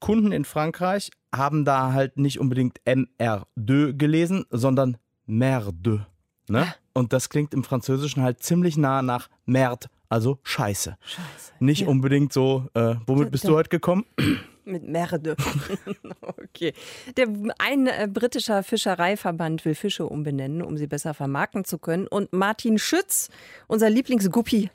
Kunden 0.00 0.32
in 0.32 0.44
Frankreich 0.44 1.10
haben 1.34 1.64
da 1.64 1.92
halt 1.92 2.16
nicht 2.16 2.40
unbedingt 2.40 2.80
MR2 2.86 3.92
gelesen, 3.92 4.46
sondern 4.50 4.96
Merde. 5.26 6.06
Ne? 6.48 6.74
Und 6.92 7.12
das 7.12 7.28
klingt 7.28 7.54
im 7.54 7.64
Französischen 7.64 8.22
halt 8.22 8.42
ziemlich 8.42 8.76
nah 8.76 9.02
nach 9.02 9.28
Merde, 9.46 9.88
also 10.08 10.38
Scheiße. 10.42 10.96
Scheiße. 11.00 11.52
Nicht 11.60 11.82
ja. 11.82 11.88
unbedingt 11.88 12.32
so, 12.32 12.66
äh, 12.74 12.96
womit 13.06 13.30
bist 13.30 13.44
du 13.44 13.54
heute 13.54 13.68
gekommen? 13.68 14.04
Mit 14.64 14.86
Merde. 14.86 15.36
Okay. 16.50 16.72
Der, 17.16 17.28
ein 17.58 17.86
äh, 17.86 18.08
britischer 18.12 18.64
Fischereiverband 18.64 19.64
will 19.64 19.76
Fische 19.76 20.06
umbenennen, 20.06 20.60
um 20.60 20.76
sie 20.76 20.88
besser 20.88 21.14
vermarkten 21.14 21.64
zu 21.64 21.78
können. 21.78 22.08
Und 22.08 22.32
Martin 22.32 22.78
Schütz, 22.78 23.28
unser 23.68 23.88
Lieblingsguppi 23.90 24.70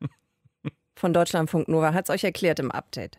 von 0.96 1.12
Deutschlandfunk 1.12 1.68
Nova, 1.68 1.92
hat 1.94 2.08
es 2.08 2.10
euch 2.10 2.24
erklärt 2.24 2.58
im 2.58 2.72
Update. 2.72 3.18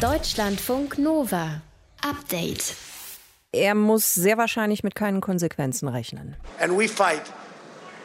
Deutschlandfunk 0.00 0.96
Nova. 0.96 1.60
Update. 2.00 2.74
Er 3.52 3.74
muss 3.74 4.14
sehr 4.14 4.36
wahrscheinlich 4.36 4.82
mit 4.82 4.94
keinen 4.94 5.20
Konsequenzen 5.20 5.88
rechnen. 5.88 6.36
And 6.60 6.72
we 6.78 6.88
fight. 6.88 7.22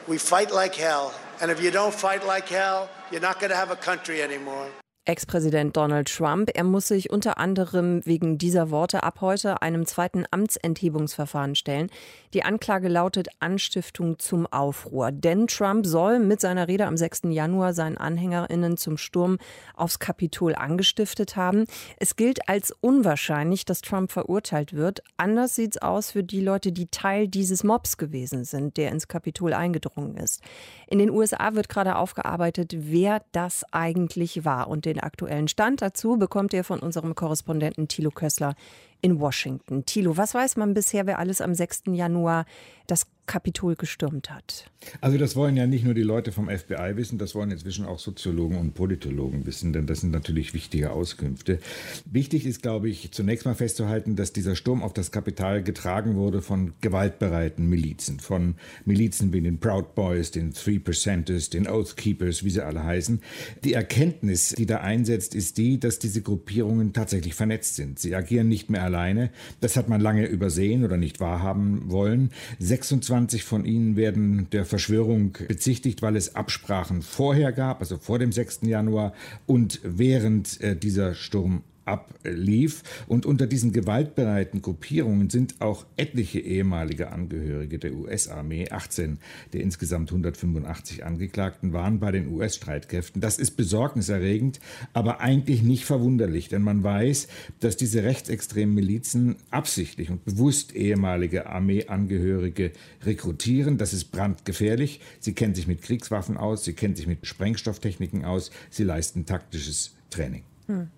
We 0.07 0.17
fight 0.17 0.51
like 0.51 0.75
hell. 0.77 1.11
And 1.41 1.51
if 1.51 1.61
you 1.61 1.71
don't 1.71 1.93
fight 1.93 2.25
like 2.25 2.49
hell, 2.49 2.87
you're 3.11 3.21
not 3.21 3.39
going 3.39 3.51
to 3.51 3.57
have 3.57 3.71
a 3.71 3.75
country 3.75 4.21
anymore. 4.21 4.67
Ex-Präsident 5.03 5.75
Donald 5.75 6.15
Trump. 6.15 6.51
Er 6.53 6.63
muss 6.63 6.87
sich 6.87 7.09
unter 7.09 7.39
anderem 7.39 8.05
wegen 8.05 8.37
dieser 8.37 8.69
Worte 8.69 9.01
ab 9.01 9.19
heute 9.19 9.63
einem 9.63 9.87
zweiten 9.87 10.25
Amtsenthebungsverfahren 10.29 11.55
stellen. 11.55 11.89
Die 12.35 12.43
Anklage 12.43 12.87
lautet 12.87 13.29
Anstiftung 13.39 14.19
zum 14.19 14.45
Aufruhr. 14.45 15.11
Denn 15.11 15.47
Trump 15.47 15.87
soll 15.87 16.19
mit 16.19 16.39
seiner 16.39 16.67
Rede 16.67 16.85
am 16.85 16.97
6. 16.97 17.21
Januar 17.29 17.73
seinen 17.73 17.97
AnhängerInnen 17.97 18.77
zum 18.77 18.97
Sturm 18.97 19.39
aufs 19.75 19.97
Kapitol 19.97 20.53
angestiftet 20.53 21.35
haben. 21.35 21.65
Es 21.97 22.15
gilt 22.15 22.47
als 22.47 22.71
unwahrscheinlich, 22.71 23.65
dass 23.65 23.81
Trump 23.81 24.11
verurteilt 24.11 24.73
wird. 24.73 25.01
Anders 25.17 25.55
sieht 25.55 25.77
es 25.77 25.81
aus 25.81 26.11
für 26.11 26.23
die 26.23 26.41
Leute, 26.41 26.71
die 26.71 26.87
Teil 26.87 27.27
dieses 27.27 27.63
Mobs 27.63 27.97
gewesen 27.97 28.43
sind, 28.43 28.77
der 28.77 28.91
ins 28.91 29.07
Kapitol 29.07 29.53
eingedrungen 29.53 30.17
ist. 30.17 30.43
In 30.85 30.99
den 30.99 31.09
USA 31.09 31.55
wird 31.55 31.69
gerade 31.69 31.95
aufgearbeitet, 31.95 32.75
wer 32.77 33.23
das 33.31 33.65
eigentlich 33.71 34.45
war. 34.45 34.67
Und 34.67 34.90
den 34.93 35.01
aktuellen 35.01 35.47
Stand. 35.47 35.81
Dazu 35.81 36.17
bekommt 36.17 36.53
ihr 36.53 36.63
von 36.63 36.79
unserem 36.79 37.15
Korrespondenten 37.15 37.87
Thilo 37.87 38.11
Kössler 38.11 38.55
in 39.01 39.19
Washington. 39.19 39.85
Thilo, 39.85 40.17
was 40.17 40.33
weiß 40.33 40.57
man 40.57 40.73
bisher, 40.73 41.07
wer 41.07 41.19
alles 41.19 41.41
am 41.41 41.53
6. 41.53 41.83
Januar 41.93 42.45
das 42.87 43.07
Kapitol 43.25 43.75
gestürmt 43.75 44.29
hat? 44.29 44.69
Also 44.99 45.17
das 45.17 45.35
wollen 45.35 45.55
ja 45.55 45.65
nicht 45.65 45.85
nur 45.85 45.93
die 45.93 46.01
Leute 46.01 46.31
vom 46.33 46.49
FBI 46.49 46.95
wissen, 46.95 47.17
das 47.17 47.33
wollen 47.33 47.51
inzwischen 47.51 47.85
auch 47.85 47.99
Soziologen 47.99 48.57
und 48.57 48.73
Politologen 48.73 49.45
wissen, 49.45 49.71
denn 49.71 49.85
das 49.85 50.01
sind 50.01 50.11
natürlich 50.11 50.53
wichtige 50.53 50.91
Auskünfte. 50.91 51.59
Wichtig 52.05 52.45
ist, 52.45 52.61
glaube 52.61 52.89
ich, 52.89 53.11
zunächst 53.11 53.45
mal 53.45 53.55
festzuhalten, 53.55 54.17
dass 54.17 54.33
dieser 54.33 54.55
Sturm 54.57 54.83
auf 54.83 54.91
das 54.91 55.11
Kapital 55.11 55.63
getragen 55.63 56.15
wurde 56.15 56.41
von 56.41 56.73
gewaltbereiten 56.81 57.69
Milizen, 57.69 58.19
von 58.19 58.55
Milizen 58.83 59.31
wie 59.31 59.41
den 59.41 59.59
Proud 59.59 59.95
Boys, 59.95 60.31
den 60.31 60.51
Three 60.51 60.79
Percenters, 60.79 61.49
den 61.49 61.69
Oath 61.69 61.95
Keepers, 61.95 62.43
wie 62.43 62.49
sie 62.49 62.65
alle 62.65 62.83
heißen. 62.83 63.21
Die 63.63 63.73
Erkenntnis, 63.73 64.49
die 64.57 64.65
da 64.65 64.77
einsetzt, 64.79 65.35
ist 65.35 65.57
die, 65.57 65.79
dass 65.79 65.99
diese 65.99 66.21
Gruppierungen 66.21 66.91
tatsächlich 66.91 67.35
vernetzt 67.35 67.75
sind. 67.75 67.99
Sie 67.99 68.13
agieren 68.13 68.49
nicht 68.49 68.69
mehr 68.69 68.81
alleine. 68.91 69.29
Das 69.61 69.77
hat 69.77 69.87
man 69.87 70.01
lange 70.01 70.25
übersehen 70.25 70.83
oder 70.83 70.97
nicht 70.97 71.19
wahrhaben 71.19 71.89
wollen. 71.89 72.31
26 72.59 73.43
von 73.43 73.65
ihnen 73.65 73.95
werden 73.95 74.49
der 74.51 74.65
Verschwörung 74.65 75.37
bezichtigt, 75.47 76.01
weil 76.01 76.15
es 76.15 76.35
Absprachen 76.35 77.01
vorher 77.01 77.53
gab, 77.53 77.79
also 77.79 77.97
vor 77.97 78.19
dem 78.19 78.31
6. 78.31 78.61
Januar 78.63 79.13
und 79.45 79.79
während 79.83 80.59
äh, 80.61 80.75
dieser 80.75 81.13
Sturm 81.15 81.63
ablief. 81.85 82.83
Und 83.07 83.25
unter 83.25 83.47
diesen 83.47 83.71
gewaltbereiten 83.73 84.61
Gruppierungen 84.61 85.29
sind 85.29 85.61
auch 85.61 85.85
etliche 85.97 86.39
ehemalige 86.39 87.11
Angehörige 87.11 87.79
der 87.79 87.93
US-Armee. 87.93 88.69
18 88.69 89.19
der 89.53 89.61
insgesamt 89.61 90.09
185 90.09 91.03
Angeklagten 91.05 91.73
waren 91.73 91.99
bei 91.99 92.11
den 92.11 92.27
US-Streitkräften. 92.27 93.21
Das 93.21 93.37
ist 93.37 93.51
besorgniserregend, 93.51 94.59
aber 94.93 95.21
eigentlich 95.21 95.63
nicht 95.63 95.85
verwunderlich, 95.85 96.49
denn 96.49 96.61
man 96.61 96.83
weiß, 96.83 97.27
dass 97.59 97.77
diese 97.77 98.03
rechtsextremen 98.03 98.73
Milizen 98.75 99.37
absichtlich 99.49 100.09
und 100.09 100.25
bewusst 100.25 100.75
ehemalige 100.75 101.47
Armeeangehörige 101.47 102.71
rekrutieren. 103.03 103.77
Das 103.77 103.93
ist 103.93 104.11
brandgefährlich. 104.11 105.01
Sie 105.19 105.33
kennen 105.33 105.55
sich 105.55 105.67
mit 105.67 105.81
Kriegswaffen 105.81 106.37
aus, 106.37 106.63
sie 106.63 106.73
kennen 106.73 106.95
sich 106.95 107.07
mit 107.07 107.25
Sprengstofftechniken 107.25 108.25
aus, 108.25 108.51
sie 108.69 108.83
leisten 108.83 109.25
taktisches 109.25 109.95
Training. 110.09 110.43
Hm. 110.67 110.89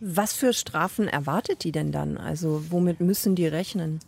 Was 0.00 0.32
für 0.32 0.52
Strafen 0.52 1.08
erwartet 1.08 1.64
die 1.64 1.72
denn 1.72 1.92
dann? 1.92 2.16
Also 2.16 2.64
womit 2.70 3.00
müssen 3.00 3.34
die 3.34 3.46
rechnen? 3.46 4.00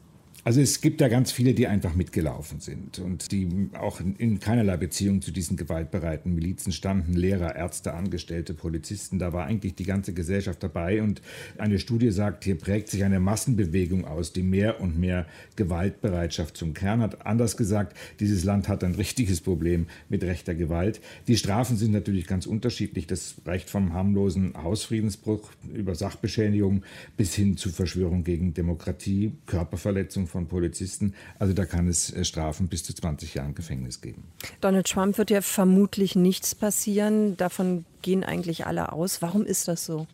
Also 0.47 0.61
es 0.61 0.83
gibt 0.83 1.01
da 1.01 1.09
ganz 1.09 1.33
viele, 1.33 1.55
die 1.55 1.67
einfach 1.67 1.95
mitgelaufen 1.95 2.61
sind 2.61 2.99
und 2.99 3.33
die 3.33 3.71
auch 3.81 4.01
in 4.01 4.41
keinerlei 4.41 4.77
Beziehung 4.77 5.23
zu 5.23 5.31
diesen 5.31 5.57
gewaltbereiten 5.57 6.35
Milizen 6.35 6.71
standen. 6.71 7.15
Lehrer, 7.15 7.57
Ärzte, 7.57 7.95
Angestellte, 7.95 8.53
Polizisten, 8.53 9.19
da 9.19 9.33
war 9.33 9.47
eigentlich 9.47 9.75
die 9.75 9.85
ganze 9.85 10.13
Gesellschaft 10.13 10.63
dabei. 10.63 11.03
Und 11.03 11.23
eine 11.57 11.79
Studie 11.79 12.11
sagt, 12.11 12.45
hier 12.45 12.59
prägt 12.59 12.91
sich 12.91 13.05
eine 13.05 13.21
Massenbewegung 13.21 14.05
aus, 14.05 14.35
die 14.35 14.43
mehr 14.43 14.83
und 14.83 14.99
mehr 14.99 15.25
Gewaltbereitschaft 15.57 16.59
zum 16.59 16.75
Kern 16.75 17.01
hat. 17.01 17.25
Anders 17.25 17.57
gesagt, 17.57 17.97
dieses 18.21 18.45
Land 18.45 18.69
hat 18.69 18.85
ein 18.85 18.97
richtiges 18.97 19.41
Problem 19.41 19.87
mit 20.11 20.25
rechter 20.25 20.55
Gewalt. 20.55 21.01
Die 21.27 21.39
Strafen 21.39 21.79
sind 21.79 21.93
natürlich 21.93 22.27
ganz 22.27 22.45
unterschiedlich. 22.45 23.07
Das 23.07 23.37
reicht 23.47 23.71
vom 23.71 23.95
harmlosen 23.95 24.53
Hausfriedensbruch 24.63 25.51
über 25.73 25.95
Sachbeschädigung 25.95 26.83
bis 27.17 27.35
hin 27.35 27.57
zu 27.57 27.71
Verschwörung 27.71 28.25
gegen 28.25 28.53
Demokratie, 28.53 29.33
Körperverletzung 29.47 30.27
von 30.35 30.49
Polizisten. 30.49 31.15
Also 31.39 31.55
da 31.55 31.65
kann 31.65 31.87
es 31.87 32.13
äh, 32.13 32.25
Strafen 32.25 32.67
bis 32.67 32.83
zu 32.83 32.93
20 32.93 33.35
Jahren 33.35 33.55
Gefängnis 33.55 34.01
geben. 34.01 34.25
Donald 34.61 34.89
Trump 34.89 35.17
wird 35.17 35.31
ja 35.31 35.41
vermutlich 35.41 36.17
nichts 36.17 36.57
passieren. 36.57 37.37
Davon 37.37 37.85
gehen 38.03 38.25
eigentlich 38.25 38.67
alle 38.67 38.91
aus. 38.93 39.23
Warum 39.23 39.47
ist 39.47 39.69
das 39.69 39.87
so? 39.87 40.09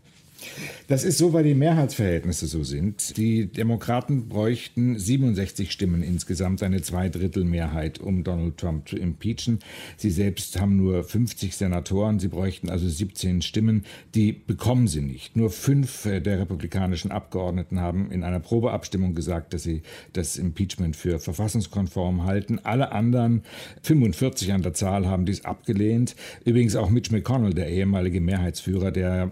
Das 0.88 1.04
ist 1.04 1.18
so, 1.18 1.32
weil 1.32 1.44
die 1.44 1.54
Mehrheitsverhältnisse 1.54 2.46
so 2.46 2.64
sind. 2.64 3.16
Die 3.16 3.46
Demokraten 3.46 4.28
bräuchten 4.28 4.98
67 4.98 5.70
Stimmen 5.70 6.02
insgesamt, 6.02 6.62
eine 6.62 6.82
Zweidrittelmehrheit, 6.82 8.00
um 8.00 8.24
Donald 8.24 8.56
Trump 8.56 8.88
zu 8.88 8.96
impeachen. 8.96 9.60
Sie 9.96 10.10
selbst 10.10 10.60
haben 10.60 10.76
nur 10.76 11.04
50 11.04 11.56
Senatoren. 11.56 12.18
Sie 12.18 12.28
bräuchten 12.28 12.68
also 12.70 12.88
17 12.88 13.42
Stimmen. 13.42 13.84
Die 14.14 14.32
bekommen 14.32 14.88
sie 14.88 15.00
nicht. 15.00 15.36
Nur 15.36 15.50
fünf 15.50 16.06
äh, 16.06 16.20
der 16.20 16.40
republikanischen 16.40 17.12
Abgeordneten 17.12 17.80
haben 17.80 18.10
in 18.10 18.24
einer 18.24 18.40
Probeabstimmung 18.40 19.14
gesagt, 19.14 19.54
dass 19.54 19.62
sie 19.62 19.82
das 20.12 20.36
Impeachment 20.36 20.96
für 20.96 21.20
verfassungskonform 21.20 22.24
halten. 22.24 22.58
Alle 22.62 22.92
anderen, 22.92 23.42
45 23.82 24.52
an 24.52 24.62
der 24.62 24.74
Zahl, 24.74 25.06
haben 25.06 25.24
dies 25.24 25.44
abgelehnt. 25.44 26.16
Übrigens 26.44 26.76
auch 26.76 26.90
Mitch 26.90 27.12
McConnell, 27.12 27.54
der 27.54 27.68
ehemalige 27.68 28.20
Mehrheitsführer, 28.20 28.90
der 28.90 29.30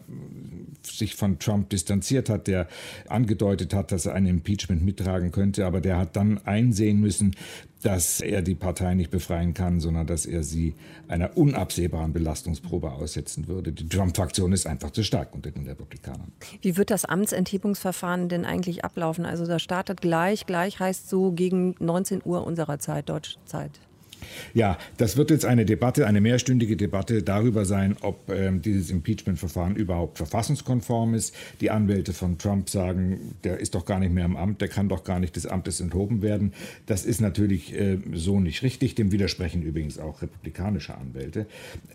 sich 0.99 1.15
von 1.15 1.39
Trump 1.39 1.71
distanziert 1.71 2.29
hat, 2.29 2.47
der 2.47 2.69
angedeutet 3.09 3.75
hat, 3.75 3.93
dass 3.93 4.07
er 4.07 4.15
ein 4.15 4.27
Impeachment 4.27 4.85
mittragen 4.85 5.33
könnte, 5.33 5.67
aber 5.67 5.81
der 5.81 5.97
hat 5.97 6.17
dann 6.17 6.39
einsehen 6.45 7.01
müssen, 7.01 7.35
dass 7.83 8.21
er 8.21 8.43
die 8.43 8.55
Partei 8.55 8.95
nicht 8.95 9.11
befreien 9.11 9.55
kann, 9.55 9.81
sondern 9.81 10.07
dass 10.07 10.27
er 10.27 10.43
sie 10.43 10.75
einer 11.07 11.37
unabsehbaren 11.37 12.13
Belastungsprobe 12.13 12.91
aussetzen 12.91 13.47
würde. 13.47 13.73
Die 13.73 13.89
Trump-Fraktion 13.89 14.53
ist 14.53 14.67
einfach 14.67 14.91
zu 14.91 15.05
stark 15.05 15.35
unter 15.35 15.51
den 15.51 15.67
Republikanern. 15.67 16.33
Wie 16.61 16.77
wird 16.77 16.91
das 16.91 17.05
Amtsenthebungsverfahren 17.05 18.29
denn 18.29 18.45
eigentlich 18.45 18.85
ablaufen? 18.85 19.25
Also 19.25 19.47
das 19.47 19.63
startet 19.63 20.01
gleich, 20.01 20.47
gleich 20.47 20.81
heißt 20.81 21.09
so 21.09 21.33
gegen 21.33 21.77
19 21.79 22.23
Uhr 22.25 22.45
unserer 22.45 22.79
Zeit, 22.79 23.09
deutsche 23.09 23.37
Zeit. 23.45 23.81
Ja, 24.55 24.79
das 24.97 25.17
wird 25.17 25.31
jetzt 25.31 25.45
eine 25.45 25.65
Debatte, 25.65 26.07
eine 26.07 26.21
mehrstündige 26.21 26.77
Debatte 26.77 27.23
darüber 27.23 27.65
sein, 27.65 27.97
ob 28.01 28.31
ähm, 28.31 28.63
dieses 28.63 28.91
Impeachment-Verfahren 28.91 29.77
überhaupt 29.77 30.19
verfassungskonform 30.19 31.15
ist. 31.15 31.35
Die 31.61 31.71
Anwälte 31.71 32.13
von 32.13 32.39
Trump 32.39 32.71
sagen, 32.71 33.35
der 33.45 33.61
ist 33.61 33.75
doch 33.75 33.85
gar 33.85 33.99
nicht 33.99 34.13
mehr 34.13 34.25
im 34.25 34.37
Amt, 34.37 34.61
der 34.61 34.69
kann 34.69 34.89
doch 34.89 35.05
gar 35.05 35.21
nicht 35.21 35.37
des 35.37 35.47
Amtes 35.47 35.81
enthoben 35.81 36.23
werden. 36.23 36.53
Das 36.87 37.05
ist 37.05 37.21
natürlich 37.21 37.75
äh, 37.75 37.99
so 38.15 38.41
nicht 38.41 38.63
richtig. 38.63 38.95
Dem 38.95 39.13
widersprechen 39.13 39.63
übrigens 39.63 39.99
auch 39.99 40.23
republikanische 40.23 40.97
Anwälte. 40.97 41.47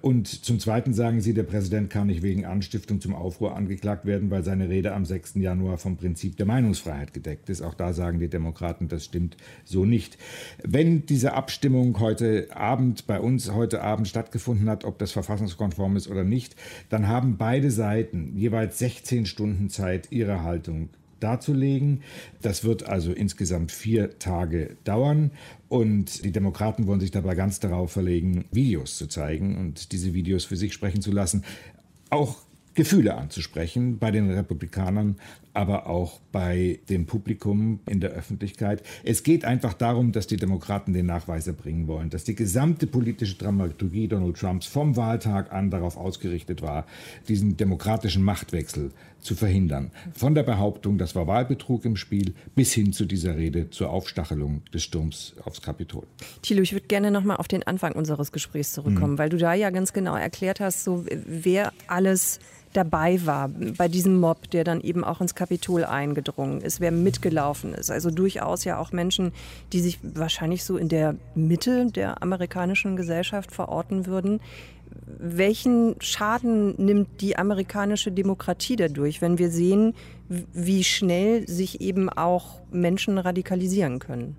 Und 0.01 0.27
zum 0.27 0.59
Zweiten 0.59 0.93
sagen 0.93 1.21
sie, 1.21 1.33
der 1.33 1.43
Präsident 1.43 1.89
kann 1.89 2.07
nicht 2.07 2.21
wegen 2.21 2.45
Anstiftung 2.45 3.01
zum 3.01 3.15
Aufruhr 3.15 3.55
angeklagt 3.55 4.05
werden, 4.05 4.29
weil 4.29 4.43
seine 4.43 4.69
Rede 4.69 4.93
am 4.93 5.05
6. 5.05 5.35
Januar 5.35 5.77
vom 5.77 5.97
Prinzip 5.97 6.37
der 6.37 6.45
Meinungsfreiheit 6.45 7.13
gedeckt 7.13 7.49
ist. 7.49 7.61
Auch 7.61 7.73
da 7.73 7.93
sagen 7.93 8.19
die 8.19 8.27
Demokraten, 8.27 8.87
das 8.87 9.05
stimmt 9.05 9.37
so 9.65 9.85
nicht. 9.85 10.17
Wenn 10.63 11.05
diese 11.05 11.33
Abstimmung 11.33 11.99
heute 11.99 12.12
heute 12.13 12.55
Abend 12.55 13.07
bei 13.07 13.19
uns 13.19 13.51
heute 13.51 13.81
Abend 13.81 14.07
stattgefunden 14.07 14.69
hat, 14.69 14.85
ob 14.85 14.99
das 14.99 15.11
verfassungskonform 15.11 15.95
ist 15.95 16.07
oder 16.07 16.23
nicht, 16.23 16.55
dann 16.89 17.07
haben 17.07 17.37
beide 17.37 17.71
Seiten 17.71 18.37
jeweils 18.37 18.77
16 18.77 19.25
Stunden 19.25 19.69
Zeit, 19.71 20.11
ihre 20.11 20.43
Haltung 20.43 20.89
darzulegen. 21.19 22.03
Das 22.43 22.63
wird 22.63 22.87
also 22.87 23.11
insgesamt 23.13 23.71
vier 23.71 24.19
Tage 24.19 24.77
dauern. 24.83 25.31
Und 25.69 26.23
die 26.23 26.31
Demokraten 26.31 26.85
wollen 26.85 26.99
sich 26.99 27.09
dabei 27.09 27.33
ganz 27.33 27.59
darauf 27.59 27.91
verlegen, 27.91 28.45
Videos 28.51 28.95
zu 28.95 29.07
zeigen 29.07 29.57
und 29.57 29.91
diese 29.91 30.13
Videos 30.13 30.45
für 30.45 30.55
sich 30.55 30.71
sprechen 30.71 31.01
zu 31.01 31.11
lassen. 31.11 31.43
Auch 32.11 32.37
Gefühle 32.75 33.15
anzusprechen 33.15 33.97
bei 33.97 34.11
den 34.11 34.29
Republikanern, 34.29 35.15
aber 35.53 35.87
auch 35.87 36.19
bei 36.31 36.79
dem 36.89 37.05
Publikum 37.05 37.79
in 37.85 37.99
der 37.99 38.11
Öffentlichkeit. 38.11 38.83
Es 39.03 39.23
geht 39.23 39.45
einfach 39.45 39.73
darum, 39.73 40.11
dass 40.11 40.27
die 40.27 40.37
Demokraten 40.37 40.93
den 40.93 41.05
Nachweis 41.05 41.47
erbringen 41.47 41.87
wollen, 41.87 42.09
dass 42.09 42.23
die 42.23 42.35
gesamte 42.35 42.87
politische 42.87 43.35
Dramaturgie 43.35 44.07
Donald 44.07 44.37
Trumps 44.37 44.65
vom 44.65 44.95
Wahltag 44.95 45.51
an 45.51 45.69
darauf 45.69 45.97
ausgerichtet 45.97 46.61
war, 46.61 46.85
diesen 47.27 47.55
demokratischen 47.57 48.23
Machtwechsel 48.23 48.91
zu 49.19 49.35
verhindern. 49.35 49.91
Von 50.13 50.35
der 50.35 50.43
Behauptung, 50.43 50.97
das 50.97 51.15
war 51.15 51.27
Wahlbetrug 51.27 51.85
im 51.85 51.95
Spiel, 51.95 52.33
bis 52.55 52.73
hin 52.73 52.91
zu 52.91 53.05
dieser 53.05 53.37
Rede 53.37 53.69
zur 53.69 53.89
Aufstachelung 53.89 54.61
des 54.73 54.83
Sturms 54.83 55.35
aufs 55.43 55.61
Kapitol. 55.61 56.03
Thilo, 56.41 56.61
ich 56.61 56.73
würde 56.73 56.87
gerne 56.87 57.09
noch 57.09 57.23
mal 57.23 57.37
auf 57.37 57.47
den 57.47 57.63
Anfang 57.63 57.93
unseres 57.93 58.31
Gesprächs 58.31 58.73
zurückkommen, 58.73 59.13
mhm. 59.13 59.17
weil 59.17 59.29
du 59.29 59.37
da 59.37 59.53
ja 59.53 59.69
ganz 59.69 59.93
genau 59.93 60.15
erklärt 60.15 60.59
hast, 60.59 60.83
so 60.83 61.05
wer 61.25 61.71
alles 61.87 62.39
dabei 62.73 63.25
war 63.25 63.49
bei 63.77 63.87
diesem 63.87 64.19
Mob, 64.19 64.49
der 64.51 64.63
dann 64.63 64.81
eben 64.81 65.03
auch 65.03 65.21
ins 65.21 65.35
Kapitol 65.35 65.85
eingedrungen 65.85 66.61
ist, 66.61 66.79
wer 66.79 66.91
mitgelaufen 66.91 67.73
ist. 67.73 67.91
Also 67.91 68.09
durchaus 68.11 68.63
ja 68.63 68.79
auch 68.79 68.91
Menschen, 68.91 69.31
die 69.71 69.79
sich 69.79 69.99
wahrscheinlich 70.01 70.63
so 70.63 70.77
in 70.77 70.89
der 70.89 71.15
Mitte 71.35 71.87
der 71.91 72.21
amerikanischen 72.21 72.95
Gesellschaft 72.95 73.51
verorten 73.51 74.05
würden. 74.05 74.41
Welchen 75.17 75.95
Schaden 75.99 76.75
nimmt 76.77 77.21
die 77.21 77.37
amerikanische 77.37 78.11
Demokratie 78.11 78.75
dadurch, 78.75 79.21
wenn 79.21 79.37
wir 79.37 79.49
sehen, 79.49 79.93
wie 80.27 80.83
schnell 80.83 81.47
sich 81.47 81.81
eben 81.81 82.09
auch 82.09 82.61
Menschen 82.71 83.17
radikalisieren 83.17 83.99
können? 83.99 84.35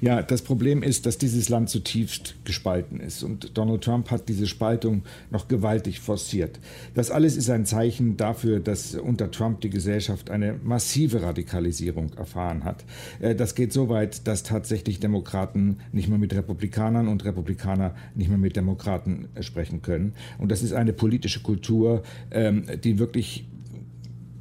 Ja, 0.00 0.22
das 0.22 0.42
Problem 0.42 0.82
ist, 0.82 1.06
dass 1.06 1.18
dieses 1.18 1.48
Land 1.48 1.70
zutiefst 1.70 2.34
gespalten 2.44 3.00
ist. 3.00 3.22
Und 3.22 3.56
Donald 3.56 3.82
Trump 3.82 4.10
hat 4.10 4.28
diese 4.28 4.46
Spaltung 4.46 5.02
noch 5.30 5.48
gewaltig 5.48 6.00
forciert. 6.00 6.58
Das 6.94 7.10
alles 7.10 7.36
ist 7.36 7.50
ein 7.50 7.66
Zeichen 7.66 8.16
dafür, 8.16 8.60
dass 8.60 8.94
unter 8.94 9.30
Trump 9.30 9.60
die 9.60 9.70
Gesellschaft 9.70 10.30
eine 10.30 10.54
massive 10.62 11.22
Radikalisierung 11.22 12.12
erfahren 12.14 12.64
hat. 12.64 12.84
Äh, 13.20 13.34
das 13.34 13.54
geht 13.54 13.72
so 13.72 13.88
weit, 13.88 14.26
dass 14.26 14.42
tatsächlich 14.42 15.00
Demokraten 15.00 15.78
nicht 15.92 16.08
mehr 16.08 16.18
mit 16.18 16.34
Republikanern 16.34 17.08
und 17.08 17.24
Republikaner 17.24 17.94
nicht 18.14 18.28
mehr 18.28 18.38
mit 18.38 18.56
Demokraten 18.56 19.28
äh, 19.34 19.42
sprechen 19.42 19.82
können. 19.82 20.14
Und 20.38 20.50
das 20.50 20.62
ist 20.62 20.72
eine 20.72 20.92
politische 20.92 21.40
Kultur, 21.40 22.02
ähm, 22.30 22.64
die 22.82 22.98
wirklich 22.98 23.44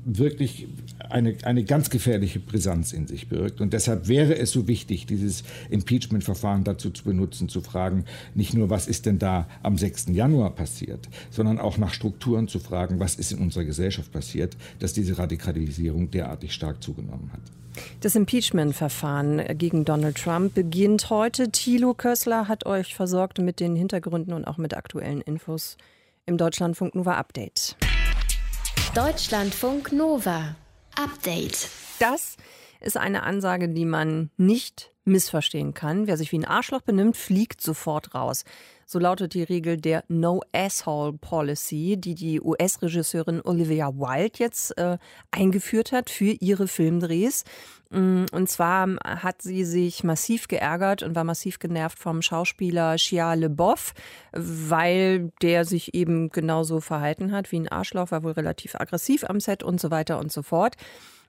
wirklich 0.08 0.68
eine, 1.10 1.36
eine 1.44 1.64
ganz 1.64 1.90
gefährliche 1.90 2.40
Brisanz 2.40 2.94
in 2.94 3.08
sich 3.08 3.28
birgt. 3.28 3.60
Und 3.60 3.74
deshalb 3.74 4.08
wäre 4.08 4.38
es 4.38 4.52
so 4.52 4.68
wichtig, 4.68 5.06
dieses 5.06 5.44
Impeachment-Verfahren 5.70 6.64
dazu 6.64 6.90
zu 6.90 7.04
benutzen, 7.04 7.50
zu 7.50 7.62
fragen, 7.62 8.06
nicht 8.34 8.54
nur, 8.54 8.70
was 8.70 8.88
ist 8.88 9.06
denn 9.06 9.20
da 9.20 9.48
am 9.64 9.78
6. 9.78 10.08
Januar 10.12 10.56
passiert, 10.56 11.10
sondern 11.30 11.60
auch 11.60 11.78
nach 11.78 11.94
Strukturen 11.94 12.48
zu 12.48 12.60
fragen, 12.60 13.00
was 13.00 13.16
ist 13.16 13.34
in 13.34 13.40
unserer 13.40 13.66
Gesellschaft 13.66 14.12
passiert, 14.12 14.56
dass 14.80 14.94
diese 14.94 15.18
Radikalisierung 15.18 16.10
derartig 16.10 16.54
stark 16.54 16.82
zugenommen 16.82 17.30
hat. 17.34 17.42
Das 18.00 18.16
Impeachment-Verfahren 18.16 19.42
gegen 19.58 19.86
Donald 19.86 20.18
Trump 20.18 20.56
beginnt 20.56 21.10
heute. 21.10 21.52
Thilo 21.52 21.94
Kössler 21.94 22.48
hat 22.48 22.66
euch 22.66 22.96
versorgt 22.96 23.40
mit 23.40 23.60
den 23.60 23.76
Hintergründen 23.76 24.34
und 24.34 24.46
auch 24.46 24.58
mit 24.58 24.76
aktuellen 24.76 25.22
Infos 25.22 25.78
im 26.26 26.38
Deutschlandfunk 26.38 26.96
Nova 26.96 27.16
Update. 27.16 27.76
Deutschlandfunk 28.98 29.92
Nova. 29.92 30.56
Update. 30.96 31.70
Das 32.00 32.36
ist 32.82 32.98
eine 32.98 33.22
Ansage, 33.22 33.70
die 33.70 33.86
man 33.86 34.32
nicht 34.38 34.92
missverstehen 35.06 35.76
kann. 35.76 36.08
Wer 36.08 36.18
sich 36.18 36.32
wie 36.32 36.40
ein 36.40 36.46
Arschloch 36.46 36.82
benimmt, 36.82 37.16
fliegt 37.16 37.62
sofort 37.62 38.16
raus. 38.16 38.44
So 38.90 39.00
lautet 39.00 39.34
die 39.34 39.44
Regel 39.44 39.76
der 39.76 40.06
No 40.08 40.42
Asshole 40.54 41.12
Policy, 41.12 41.98
die 41.98 42.16
die 42.16 42.40
US-Regisseurin 42.40 43.42
Olivia 43.44 43.90
Wilde 43.94 44.40
jetzt 44.40 44.78
äh, 44.78 44.98
eingeführt 45.30 45.92
hat 45.92 46.10
für 46.10 46.32
ihre 46.40 46.70
Filmdrehs. 46.70 47.44
Mm, 47.90 48.24
und 48.32 48.50
zwar 48.50 48.88
hat 49.04 49.42
sie 49.42 49.66
sich 49.66 50.06
massiv 50.06 50.48
geärgert 50.48 51.04
und 51.04 51.16
war 51.16 51.26
massiv 51.26 51.60
genervt 51.60 52.00
vom 52.00 52.22
Schauspieler 52.22 52.98
Shia 52.98 53.34
LeBoff, 53.34 53.94
weil 54.32 55.34
der 55.42 55.66
sich 55.66 55.94
eben 55.94 56.30
genauso 56.30 56.80
verhalten 56.80 57.34
hat 57.34 57.52
wie 57.52 57.60
ein 57.60 57.68
Arschloch, 57.68 58.12
war 58.12 58.24
wohl 58.24 58.32
relativ 58.32 58.76
aggressiv 58.76 59.26
am 59.26 59.42
Set 59.42 59.64
und 59.64 59.82
so 59.82 59.92
weiter 59.92 60.18
und 60.18 60.32
so 60.32 60.44
fort. 60.44 60.78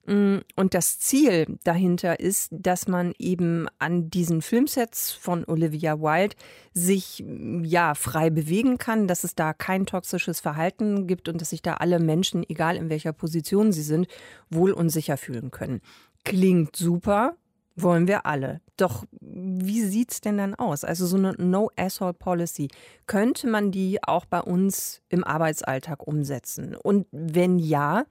Mm, 0.06 0.38
und 0.56 0.74
das 0.74 0.98
Ziel 0.98 1.58
dahinter 1.64 2.20
ist, 2.20 2.48
dass 2.50 2.88
man 2.88 3.12
eben 3.18 3.66
an 3.78 4.10
diesen 4.10 4.42
Filmsets 4.42 5.12
von 5.12 5.44
Olivia 5.46 6.00
Wilde 6.00 6.36
sich 6.72 7.24
ja 7.62 7.94
frei 7.94 8.30
bewegen 8.30 8.78
kann, 8.78 9.06
dass 9.06 9.24
es 9.24 9.34
da 9.34 9.52
kein 9.52 9.86
toxisches 9.86 10.40
Verhalten 10.40 11.06
gibt 11.06 11.28
und 11.28 11.40
dass 11.40 11.50
sich 11.50 11.62
da 11.62 11.74
alle 11.74 11.98
Menschen, 11.98 12.44
egal 12.48 12.76
in 12.76 12.88
welcher 12.88 13.12
Position 13.12 13.72
sie 13.72 13.82
sind, 13.82 14.08
wohl 14.50 14.72
und 14.72 14.88
sicher 14.88 15.16
fühlen 15.16 15.50
können. 15.50 15.80
Klingt 16.24 16.76
super, 16.76 17.36
wollen 17.82 18.08
wir 18.08 18.26
alle. 18.26 18.60
Doch 18.76 19.04
wie 19.20 19.82
sieht 19.82 20.12
es 20.12 20.20
denn 20.20 20.38
dann 20.38 20.54
aus? 20.54 20.84
Also 20.84 21.06
so 21.06 21.16
eine 21.16 21.32
No-Asshole-Policy, 21.32 22.68
könnte 23.06 23.46
man 23.46 23.70
die 23.70 24.02
auch 24.02 24.24
bei 24.24 24.40
uns 24.40 25.00
im 25.08 25.24
Arbeitsalltag 25.24 26.06
umsetzen? 26.06 26.74
Und 26.74 27.06
wenn 27.10 27.58
ja, 27.58 28.04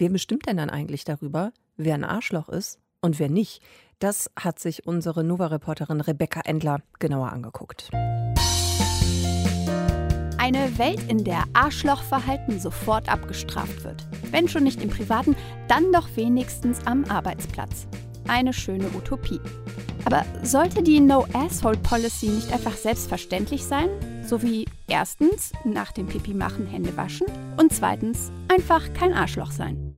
Wer 0.00 0.08
bestimmt 0.08 0.46
denn 0.46 0.56
dann 0.56 0.70
eigentlich 0.70 1.04
darüber, 1.04 1.52
wer 1.76 1.92
ein 1.92 2.04
Arschloch 2.04 2.48
ist 2.48 2.78
und 3.02 3.18
wer 3.18 3.28
nicht? 3.28 3.60
Das 3.98 4.30
hat 4.34 4.58
sich 4.58 4.86
unsere 4.86 5.22
Nova-Reporterin 5.22 6.00
Rebecca 6.00 6.40
Endler 6.40 6.80
genauer 6.98 7.30
angeguckt. 7.30 7.90
Eine 10.38 10.78
Welt, 10.78 11.02
in 11.10 11.22
der 11.22 11.44
Arschlochverhalten 11.52 12.58
sofort 12.60 13.12
abgestraft 13.12 13.84
wird. 13.84 14.06
Wenn 14.30 14.48
schon 14.48 14.62
nicht 14.62 14.82
im 14.82 14.88
Privaten, 14.88 15.36
dann 15.68 15.92
doch 15.92 16.08
wenigstens 16.16 16.86
am 16.86 17.04
Arbeitsplatz. 17.04 17.86
Eine 18.26 18.54
schöne 18.54 18.86
Utopie. 18.96 19.40
Aber 20.06 20.24
sollte 20.42 20.82
die 20.82 21.00
No-Asshole-Policy 21.00 22.28
nicht 22.28 22.50
einfach 22.54 22.74
selbstverständlich 22.74 23.64
sein? 23.64 23.90
So 24.24 24.40
wie 24.40 24.64
erstens 24.88 25.52
nach 25.66 25.92
dem 25.92 26.06
Pipi 26.06 26.32
machen 26.32 26.66
Hände 26.66 26.96
waschen 26.96 27.26
und 27.58 27.70
zweitens 27.74 28.32
einfach 28.48 28.94
kein 28.94 29.12
Arschloch 29.12 29.50
sein. 29.50 29.89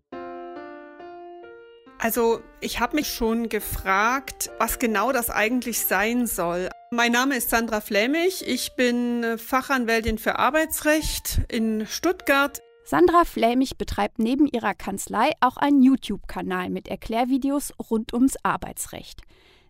Also 2.02 2.40
ich 2.60 2.80
habe 2.80 2.96
mich 2.96 3.06
schon 3.06 3.48
gefragt, 3.48 4.50
was 4.58 4.80
genau 4.80 5.12
das 5.12 5.30
eigentlich 5.30 5.78
sein 5.84 6.26
soll. 6.26 6.68
Mein 6.90 7.12
Name 7.12 7.36
ist 7.36 7.50
Sandra 7.50 7.80
Flämig, 7.80 8.42
ich 8.44 8.74
bin 8.74 9.38
Fachanwältin 9.38 10.18
für 10.18 10.36
Arbeitsrecht 10.36 11.42
in 11.46 11.86
Stuttgart. 11.86 12.60
Sandra 12.84 13.24
Flämig 13.24 13.78
betreibt 13.78 14.18
neben 14.18 14.48
ihrer 14.48 14.74
Kanzlei 14.74 15.30
auch 15.38 15.56
einen 15.56 15.80
YouTube-Kanal 15.80 16.70
mit 16.70 16.88
Erklärvideos 16.88 17.72
rund 17.78 18.12
ums 18.12 18.34
Arbeitsrecht. 18.42 19.20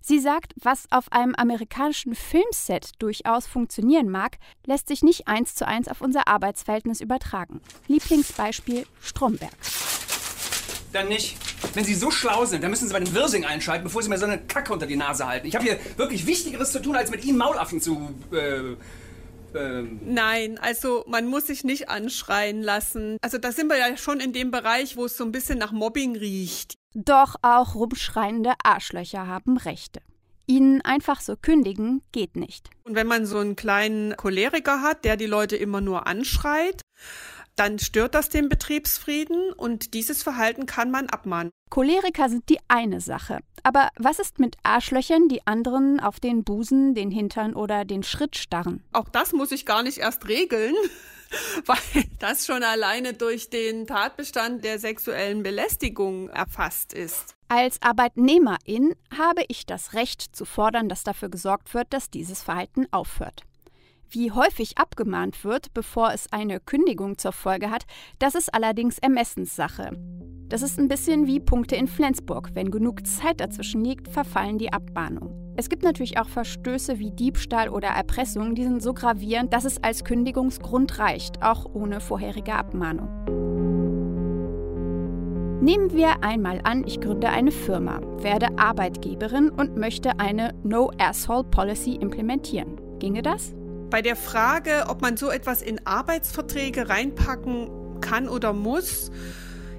Sie 0.00 0.18
sagt, 0.18 0.54
was 0.56 0.86
auf 0.90 1.12
einem 1.12 1.34
amerikanischen 1.34 2.14
Filmset 2.14 2.92
durchaus 2.98 3.46
funktionieren 3.46 4.08
mag, 4.08 4.38
lässt 4.64 4.88
sich 4.88 5.02
nicht 5.02 5.28
eins 5.28 5.54
zu 5.54 5.68
eins 5.68 5.86
auf 5.86 6.00
unser 6.00 6.28
Arbeitsverhältnis 6.28 7.02
übertragen. 7.02 7.60
Lieblingsbeispiel 7.88 8.86
Stromberg 9.02 9.52
dann 10.92 11.08
nicht. 11.08 11.36
Wenn 11.74 11.84
Sie 11.84 11.94
so 11.94 12.10
schlau 12.10 12.44
sind, 12.44 12.62
dann 12.62 12.70
müssen 12.70 12.86
Sie 12.86 12.92
bei 12.92 13.00
den 13.00 13.14
Wirsing 13.14 13.44
einschalten, 13.44 13.84
bevor 13.84 14.02
Sie 14.02 14.08
mir 14.08 14.18
so 14.18 14.26
eine 14.26 14.38
Kacke 14.38 14.72
unter 14.72 14.86
die 14.86 14.96
Nase 14.96 15.26
halten. 15.26 15.46
Ich 15.46 15.54
habe 15.54 15.64
hier 15.64 15.78
wirklich 15.96 16.26
Wichtigeres 16.26 16.72
zu 16.72 16.80
tun, 16.80 16.96
als 16.96 17.10
mit 17.10 17.24
Ihnen 17.24 17.38
Maulaffen 17.38 17.80
zu. 17.80 18.14
Äh, 18.32 18.76
ähm. 19.54 20.00
Nein, 20.04 20.58
also 20.58 21.04
man 21.08 21.26
muss 21.26 21.46
sich 21.46 21.64
nicht 21.64 21.88
anschreien 21.88 22.62
lassen. 22.62 23.16
Also 23.22 23.38
da 23.38 23.52
sind 23.52 23.68
wir 23.68 23.78
ja 23.78 23.96
schon 23.96 24.20
in 24.20 24.32
dem 24.32 24.50
Bereich, 24.50 24.96
wo 24.96 25.04
es 25.04 25.16
so 25.16 25.24
ein 25.24 25.32
bisschen 25.32 25.58
nach 25.58 25.72
Mobbing 25.72 26.16
riecht. 26.16 26.74
Doch 26.94 27.36
auch 27.42 27.74
rumschreiende 27.74 28.52
Arschlöcher 28.62 29.26
haben 29.26 29.56
Rechte. 29.56 30.00
Ihnen 30.46 30.82
einfach 30.82 31.20
so 31.20 31.36
kündigen 31.36 32.02
geht 32.12 32.36
nicht. 32.36 32.68
Und 32.84 32.94
wenn 32.94 33.06
man 33.06 33.26
so 33.26 33.38
einen 33.38 33.56
kleinen 33.56 34.16
Choleriker 34.16 34.82
hat, 34.82 35.04
der 35.04 35.16
die 35.16 35.26
Leute 35.26 35.56
immer 35.56 35.80
nur 35.80 36.06
anschreit, 36.06 36.82
dann 37.56 37.78
stört 37.78 38.14
das 38.14 38.28
den 38.28 38.48
Betriebsfrieden 38.48 39.52
und 39.52 39.94
dieses 39.94 40.22
Verhalten 40.22 40.66
kann 40.66 40.90
man 40.90 41.08
abmahnen. 41.08 41.50
Choleriker 41.70 42.28
sind 42.28 42.48
die 42.48 42.58
eine 42.68 43.00
Sache. 43.00 43.40
Aber 43.62 43.88
was 43.96 44.18
ist 44.18 44.38
mit 44.38 44.56
Arschlöchern, 44.62 45.28
die 45.28 45.46
anderen 45.46 46.00
auf 46.00 46.20
den 46.20 46.44
Busen, 46.44 46.94
den 46.94 47.10
Hintern 47.10 47.54
oder 47.54 47.84
den 47.84 48.02
Schritt 48.02 48.36
starren? 48.36 48.82
Auch 48.92 49.08
das 49.08 49.32
muss 49.32 49.52
ich 49.52 49.64
gar 49.64 49.82
nicht 49.82 49.98
erst 49.98 50.28
regeln, 50.28 50.74
weil 51.66 52.04
das 52.18 52.46
schon 52.46 52.62
alleine 52.62 53.14
durch 53.14 53.50
den 53.50 53.86
Tatbestand 53.86 54.64
der 54.64 54.78
sexuellen 54.78 55.42
Belästigung 55.42 56.28
erfasst 56.28 56.92
ist. 56.92 57.36
Als 57.48 57.80
Arbeitnehmerin 57.82 58.94
habe 59.16 59.44
ich 59.48 59.66
das 59.66 59.92
Recht 59.92 60.34
zu 60.34 60.44
fordern, 60.44 60.88
dass 60.88 61.04
dafür 61.04 61.28
gesorgt 61.28 61.74
wird, 61.74 61.92
dass 61.92 62.10
dieses 62.10 62.42
Verhalten 62.42 62.86
aufhört. 62.90 63.44
Wie 64.14 64.30
häufig 64.30 64.76
abgemahnt 64.76 65.42
wird, 65.42 65.72
bevor 65.72 66.12
es 66.12 66.30
eine 66.30 66.60
Kündigung 66.60 67.16
zur 67.16 67.32
Folge 67.32 67.70
hat, 67.70 67.84
das 68.18 68.34
ist 68.34 68.52
allerdings 68.52 68.98
Ermessenssache. 68.98 69.98
Das 70.50 70.60
ist 70.60 70.78
ein 70.78 70.88
bisschen 70.88 71.26
wie 71.26 71.40
Punkte 71.40 71.76
in 71.76 71.86
Flensburg. 71.86 72.50
Wenn 72.52 72.70
genug 72.70 73.06
Zeit 73.06 73.40
dazwischen 73.40 73.82
liegt, 73.82 74.08
verfallen 74.08 74.58
die 74.58 74.70
Abmahnungen. 74.70 75.54
Es 75.56 75.70
gibt 75.70 75.82
natürlich 75.82 76.18
auch 76.18 76.28
Verstöße 76.28 76.98
wie 76.98 77.10
Diebstahl 77.10 77.70
oder 77.70 77.88
Erpressung, 77.88 78.54
die 78.54 78.64
sind 78.64 78.82
so 78.82 78.92
gravierend, 78.92 79.54
dass 79.54 79.64
es 79.64 79.82
als 79.82 80.04
Kündigungsgrund 80.04 80.98
reicht, 80.98 81.42
auch 81.42 81.64
ohne 81.72 82.00
vorherige 82.00 82.52
Abmahnung. 82.52 83.08
Nehmen 85.62 85.90
wir 85.94 86.22
einmal 86.22 86.60
an, 86.64 86.84
ich 86.86 87.00
gründe 87.00 87.30
eine 87.30 87.50
Firma, 87.50 88.02
werde 88.18 88.58
Arbeitgeberin 88.58 89.48
und 89.48 89.78
möchte 89.78 90.20
eine 90.20 90.52
No-Asshole-Policy 90.64 91.94
implementieren. 91.94 92.78
Ginge 92.98 93.22
das? 93.22 93.54
Bei 93.92 94.00
der 94.00 94.16
Frage, 94.16 94.86
ob 94.88 95.02
man 95.02 95.18
so 95.18 95.28
etwas 95.30 95.60
in 95.60 95.86
Arbeitsverträge 95.86 96.88
reinpacken 96.88 98.00
kann 98.00 98.26
oder 98.26 98.54
muss, 98.54 99.10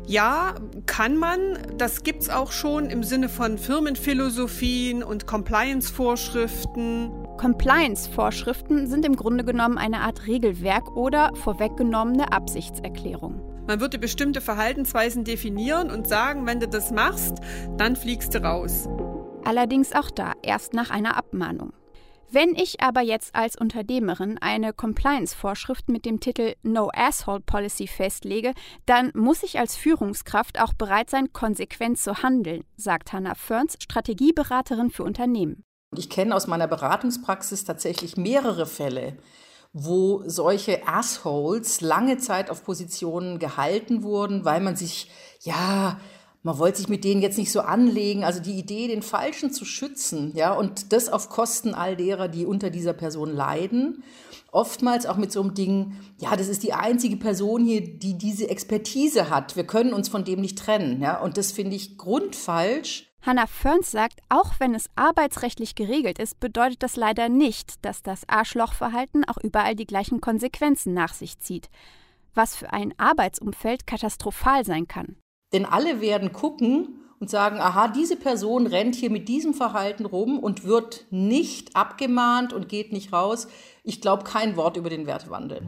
ja, 0.06 0.54
kann 0.86 1.18
man. 1.18 1.58
Das 1.80 2.04
gibt 2.04 2.22
es 2.22 2.30
auch 2.30 2.52
schon 2.52 2.92
im 2.92 3.02
Sinne 3.02 3.28
von 3.28 3.58
Firmenphilosophien 3.58 5.02
und 5.02 5.26
Compliance-Vorschriften. 5.26 7.10
Compliance-Vorschriften 7.38 8.86
sind 8.86 9.04
im 9.04 9.16
Grunde 9.16 9.44
genommen 9.44 9.80
eine 9.80 10.02
Art 10.02 10.28
Regelwerk 10.28 10.96
oder 10.96 11.32
vorweggenommene 11.34 12.32
Absichtserklärung. 12.32 13.42
Man 13.66 13.80
würde 13.80 13.98
bestimmte 13.98 14.42
Verhaltensweisen 14.42 15.24
definieren 15.24 15.90
und 15.90 16.08
sagen, 16.08 16.46
wenn 16.46 16.60
du 16.60 16.68
das 16.68 16.92
machst, 16.92 17.38
dann 17.78 17.96
fliegst 17.96 18.36
du 18.36 18.44
raus. 18.44 18.88
Allerdings 19.44 19.92
auch 19.92 20.12
da 20.12 20.34
erst 20.44 20.76
nach 20.76 20.92
einer 20.92 21.18
Abmahnung. 21.18 21.74
Wenn 22.34 22.56
ich 22.56 22.82
aber 22.82 23.02
jetzt 23.02 23.36
als 23.36 23.56
Unternehmerin 23.56 24.40
eine 24.40 24.74
Compliance-Vorschrift 24.74 25.88
mit 25.88 26.04
dem 26.04 26.20
Titel 26.20 26.56
No 26.64 26.90
Asshole 26.92 27.42
Policy 27.42 27.86
festlege, 27.86 28.54
dann 28.88 29.12
muss 29.14 29.44
ich 29.44 29.60
als 29.60 29.76
Führungskraft 29.76 30.60
auch 30.60 30.74
bereit 30.74 31.12
sein, 31.12 31.32
konsequent 31.32 32.00
zu 32.00 32.24
handeln, 32.24 32.64
sagt 32.76 33.14
Hannah 33.14 33.36
Ferns, 33.36 33.78
Strategieberaterin 33.80 34.90
für 34.90 35.04
Unternehmen. 35.04 35.64
Ich 35.96 36.10
kenne 36.10 36.36
aus 36.36 36.48
meiner 36.48 36.68
Beratungspraxis 36.68 37.66
tatsächlich 37.66 38.18
mehrere 38.18 38.66
Fälle, 38.66 39.16
wo 39.72 40.24
solche 40.26 40.88
Assholes 40.88 41.82
lange 41.82 42.18
Zeit 42.18 42.50
auf 42.50 42.64
Positionen 42.64 43.38
gehalten 43.38 44.02
wurden, 44.02 44.44
weil 44.44 44.60
man 44.60 44.76
sich, 44.76 45.12
ja, 45.42 46.00
man 46.44 46.58
wollte 46.58 46.80
sich 46.80 46.90
mit 46.90 47.06
denen 47.06 47.22
jetzt 47.22 47.38
nicht 47.38 47.52
so 47.52 47.62
anlegen. 47.62 48.26
Also 48.26 48.42
die 48.42 48.60
Idee, 48.60 48.90
den 48.90 49.02
Falschen 49.02 49.52
zu 49.52 49.64
schützen, 49.64 50.34
ja, 50.36 50.54
und 50.54 50.92
das 50.92 51.08
auf 51.08 51.30
Kosten 51.30 51.74
all 51.74 51.96
derer, 51.96 52.28
die 52.28 52.46
unter 52.46 52.70
dieser 52.70 52.94
Person 52.94 53.34
leiden. 53.34 54.04
Oftmals 54.52 55.06
auch 55.06 55.16
mit 55.16 55.32
so 55.32 55.42
einem 55.42 55.54
Ding, 55.54 55.94
ja, 56.20 56.36
das 56.36 56.50
ist 56.50 56.62
die 56.62 56.74
einzige 56.74 57.16
Person 57.16 57.64
hier, 57.64 57.82
die 57.82 58.18
diese 58.18 58.50
Expertise 58.50 59.30
hat. 59.30 59.56
Wir 59.56 59.66
können 59.66 59.94
uns 59.94 60.10
von 60.10 60.26
dem 60.26 60.42
nicht 60.42 60.60
trennen, 60.60 61.02
ja. 61.02 61.20
Und 61.20 61.38
das 61.38 61.54
finde 61.54 61.78
ich 61.78 61.98
grundfalsch. 61.98 63.10
Hannah 63.22 63.48
Ferns 63.48 63.90
sagt, 63.90 64.20
auch 64.28 64.60
wenn 64.60 64.76
es 64.76 64.90
arbeitsrechtlich 64.98 65.76
geregelt 65.76 66.20
ist, 66.20 66.42
bedeutet 66.42 66.84
das 66.84 66.98
leider 66.98 67.30
nicht, 67.30 67.86
dass 67.86 68.04
das 68.04 68.28
Arschlochverhalten 68.28 69.24
auch 69.24 69.38
überall 69.42 69.76
die 69.76 69.88
gleichen 69.88 70.20
Konsequenzen 70.20 70.94
nach 70.94 71.14
sich 71.14 71.40
zieht, 71.40 71.70
was 72.36 72.58
für 72.58 72.74
ein 72.74 72.94
Arbeitsumfeld 72.98 73.88
katastrophal 73.88 74.66
sein 74.66 74.90
kann. 74.90 75.16
Denn 75.54 75.66
alle 75.66 76.02
werden 76.02 76.34
gucken 76.34 77.00
und 77.20 77.30
sagen, 77.30 77.62
aha, 77.62 77.88
diese 77.88 78.18
Person 78.18 78.68
rennt 78.68 78.96
hier 78.96 79.10
mit 79.10 79.30
diesem 79.30 79.54
Verhalten 79.54 80.06
rum 80.06 80.40
und 80.40 80.66
wird 80.66 81.06
nicht 81.10 81.76
abgemahnt 81.76 82.52
und 82.52 82.68
geht 82.68 82.92
nicht 82.92 83.14
raus. 83.14 83.48
Ich 83.84 84.02
glaube 84.02 84.24
kein 84.24 84.58
Wort 84.58 84.76
über 84.76 84.90
den 84.90 85.06
Wertewandel. 85.08 85.62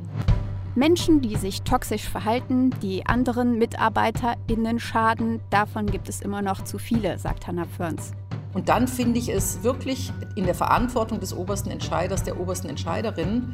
Menschen, 0.76 1.22
die 1.22 1.38
sich 1.38 1.62
toxisch 1.62 2.10
verhalten, 2.10 2.72
die 2.82 3.06
anderen 3.06 3.58
MitarbeiterInnen 3.58 4.80
schaden, 4.80 5.40
davon 5.50 5.86
gibt 5.86 6.10
es 6.10 6.20
immer 6.20 6.42
noch 6.42 6.66
zu 6.66 6.78
viele, 6.78 7.18
sagt 7.18 7.48
Hannah 7.48 7.64
Ferns. 7.64 8.12
Und 8.54 8.68
dann 8.68 8.88
finde 8.90 9.20
ich 9.20 9.30
es 9.30 9.64
wirklich 9.64 10.12
in 10.36 10.46
der 10.46 10.56
Verantwortung 10.56 11.22
des 11.22 11.34
obersten 11.34 11.70
Entscheiders, 11.70 12.24
der 12.24 12.40
obersten 12.40 12.68
Entscheiderin, 12.68 13.54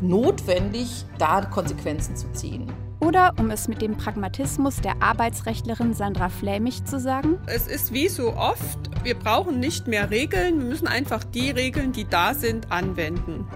notwendig, 0.00 1.04
da 1.18 1.44
Konsequenzen 1.44 2.14
zu 2.14 2.30
ziehen. 2.32 2.72
Oder 3.00 3.34
um 3.38 3.50
es 3.50 3.68
mit 3.68 3.80
dem 3.80 3.96
Pragmatismus 3.96 4.80
der 4.80 5.02
Arbeitsrechtlerin 5.02 5.94
Sandra 5.94 6.28
Flämig 6.28 6.84
zu 6.84 6.98
sagen? 6.98 7.38
Es 7.46 7.66
ist 7.66 7.92
wie 7.92 8.08
so 8.08 8.34
oft, 8.34 8.78
wir 9.04 9.16
brauchen 9.16 9.60
nicht 9.60 9.86
mehr 9.86 10.10
Regeln, 10.10 10.58
wir 10.58 10.66
müssen 10.66 10.88
einfach 10.88 11.22
die 11.22 11.50
Regeln, 11.50 11.92
die 11.92 12.04
da 12.04 12.34
sind, 12.34 12.72
anwenden 12.72 13.46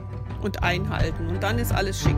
und 0.43 0.63
einhalten. 0.63 1.29
Und 1.29 1.43
dann 1.43 1.59
ist 1.59 1.73
alles 1.73 2.01
schick. 2.01 2.17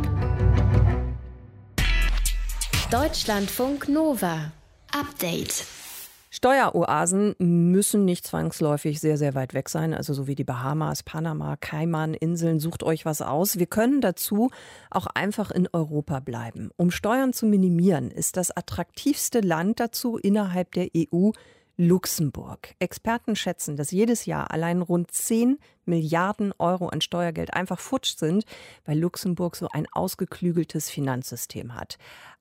Deutschlandfunk 2.91 3.89
Nova. 3.89 4.53
Update. 4.93 5.65
Steueroasen 6.35 7.37
müssen 7.39 8.05
nicht 8.05 8.27
zwangsläufig 8.27 8.99
sehr, 8.99 9.17
sehr 9.17 9.37
weit 9.37 9.55
weg 9.55 9.69
sein, 9.69 9.95
also 9.95 10.13
so 10.13 10.27
wie 10.27 10.35
die 10.35 10.43
Bahamas, 10.43 11.05
Panama, 11.05 11.55
Kaiman-Inseln. 11.55 12.59
Sucht 12.59 12.83
euch 12.83 13.05
was 13.05 13.23
aus. 13.23 13.61
Wir 13.61 13.67
können 13.67 14.01
dazu 14.01 14.51
auch 14.91 15.07
einfach 15.07 15.53
in 15.53 15.69
Europa 15.73 16.19
bleiben. 16.19 16.71
Um 16.77 16.91
Steuern 16.91 17.33
zu 17.33 17.47
minimieren, 17.47 18.11
ist 18.11 18.37
das 18.37 18.51
attraktivste 18.51 19.43
Land 19.43 19.79
dazu 19.79 20.19
innerhalb 20.19 20.73
der 20.73 20.89
EU 20.97 21.31
Luxemburg. 21.77 22.75
Experten 22.81 23.37
schätzen, 23.37 23.77
dass 23.77 23.93
jedes 23.93 24.27
Jahr 24.27 24.51
allein 24.51 24.83
rund 24.83 25.13
10 25.13 25.59
Milliarden 25.85 26.53
Euro 26.59 26.89
an 26.89 27.01
Steuergeld 27.01 27.55
einfach 27.55 27.79
futsch 27.79 28.17
sind, 28.17 28.45
weil 28.85 28.99
Luxemburg 28.99 29.55
so 29.55 29.69
ein 29.73 29.87
ausgeklügeltes 29.93 30.91
Finanzsystem 30.91 31.77
hat. 31.77 31.97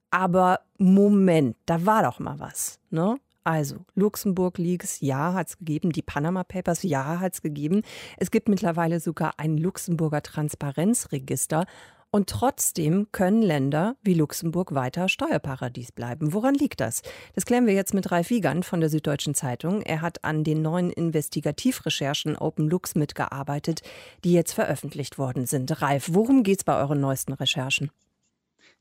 Aber 0.10 0.62
Moment, 0.80 1.58
da 1.68 1.86
war 1.86 2.02
doch 2.02 2.18
mal 2.18 2.40
was, 2.40 2.80
ne? 2.90 3.20
Also, 3.44 3.86
Luxemburg 3.96 4.58
Leaks, 4.58 5.02
ja, 5.02 5.34
hat 5.34 5.50
es 5.50 5.58
gegeben. 5.58 5.92
Die 5.92 6.02
Panama 6.02 6.44
Papers, 6.44 6.84
ja, 6.84 7.20
hat 7.20 7.34
es 7.34 7.42
gegeben. 7.42 7.82
Es 8.18 8.32
gibt 8.32 8.48
mittlerweile 8.48 9.00
sogar 9.00 9.34
ein 9.38 9.58
Luxemburger 9.58 10.22
Transparenzregister. 10.22 11.66
Und 12.10 12.30
trotzdem 12.30 13.08
können 13.12 13.42
Länder 13.42 13.96
wie 14.04 14.14
Luxemburg 14.14 14.76
weiter 14.76 15.10
Steuerparadies 15.10 15.92
bleiben. 15.92 16.32
Woran 16.32 16.54
liegt 16.54 16.80
das? 16.80 17.02
Das 17.34 17.44
klären 17.44 17.66
wir 17.66 17.74
jetzt 17.74 17.96
mit 17.96 18.12
Ralf 18.12 18.30
Wiegand 18.30 18.66
von 18.66 18.82
der 18.82 18.92
Süddeutschen 18.92 19.34
Zeitung. 19.34 19.82
Er 19.82 20.02
hat 20.02 20.24
an 20.24 20.44
den 20.44 20.62
neuen 20.62 20.92
Investigativrecherchen 20.92 22.38
Open 22.38 22.70
Lux 22.70 22.94
mitgearbeitet, 22.94 23.82
die 24.24 24.34
jetzt 24.34 24.54
veröffentlicht 24.54 25.18
worden 25.18 25.48
sind. 25.48 25.82
Ralf, 25.82 26.10
worum 26.14 26.44
geht 26.44 26.60
es 26.60 26.64
bei 26.64 26.80
euren 26.80 27.02
neuesten 27.02 27.34
Recherchen? 27.34 27.90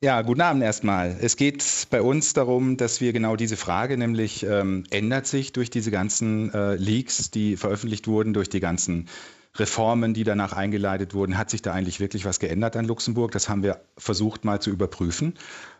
Ja, 0.04 0.20
guten 0.22 0.40
Abend 0.40 0.64
erstmal. 0.64 1.16
Es 1.20 1.36
geht 1.36 1.64
bei 1.90 2.02
uns 2.02 2.32
darum, 2.32 2.76
dass 2.76 3.00
wir 3.00 3.12
genau 3.12 3.36
diese 3.36 3.56
Frage, 3.56 3.96
nämlich 3.96 4.42
ähm, 4.42 4.82
ändert 4.90 5.28
sich 5.28 5.52
durch 5.52 5.70
diese 5.70 5.92
ganzen 5.92 6.52
äh, 6.52 6.74
Leaks, 6.74 7.30
die 7.30 7.56
veröffentlicht 7.56 8.08
wurden, 8.08 8.34
durch 8.34 8.48
die 8.48 8.58
ganzen 8.58 9.08
Reformen, 9.54 10.12
die 10.12 10.24
danach 10.24 10.54
eingeleitet 10.54 11.14
wurden, 11.14 11.38
hat 11.38 11.50
sich 11.50 11.62
da 11.62 11.72
eigentlich 11.72 12.00
wirklich 12.00 12.24
was 12.24 12.40
geändert 12.40 12.74
an 12.76 12.86
Luxemburg? 12.86 13.30
Das 13.30 13.48
haben 13.48 13.62
wir 13.62 13.80
versucht 13.96 14.44
mal 14.44 14.60
zu 14.60 14.70
überprüfen 14.70 15.34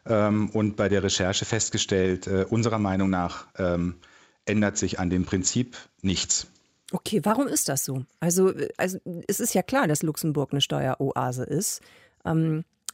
ähm, 0.07 0.51
und 0.51 0.77
bei 0.77 0.89
der 0.89 1.03
Recherche 1.03 1.45
festgestellt, 1.45 2.29
äh, 2.29 2.47
unserer 2.49 2.79
Meinung 2.79 3.11
nach 3.11 3.47
ähm, 3.59 3.97
ändert 4.45 4.79
sich 4.79 5.01
an 5.01 5.11
dem 5.11 5.25
Prinzip 5.25 5.77
nichts. 6.01 6.47
Okay, 6.93 7.23
warum 7.25 7.49
ist 7.49 7.69
das 7.69 7.85
so? 7.85 8.05
Also, 8.21 8.51
äh, 8.51 8.69
also 8.77 8.99
es 9.27 9.41
ist 9.41 9.53
ja 9.55 9.63
klar, 9.63 9.89
dass 9.89 10.05
Luxemburg 10.05 10.53
eine 10.53 10.61
Steueroase 10.61 11.43
ist. 11.43 11.81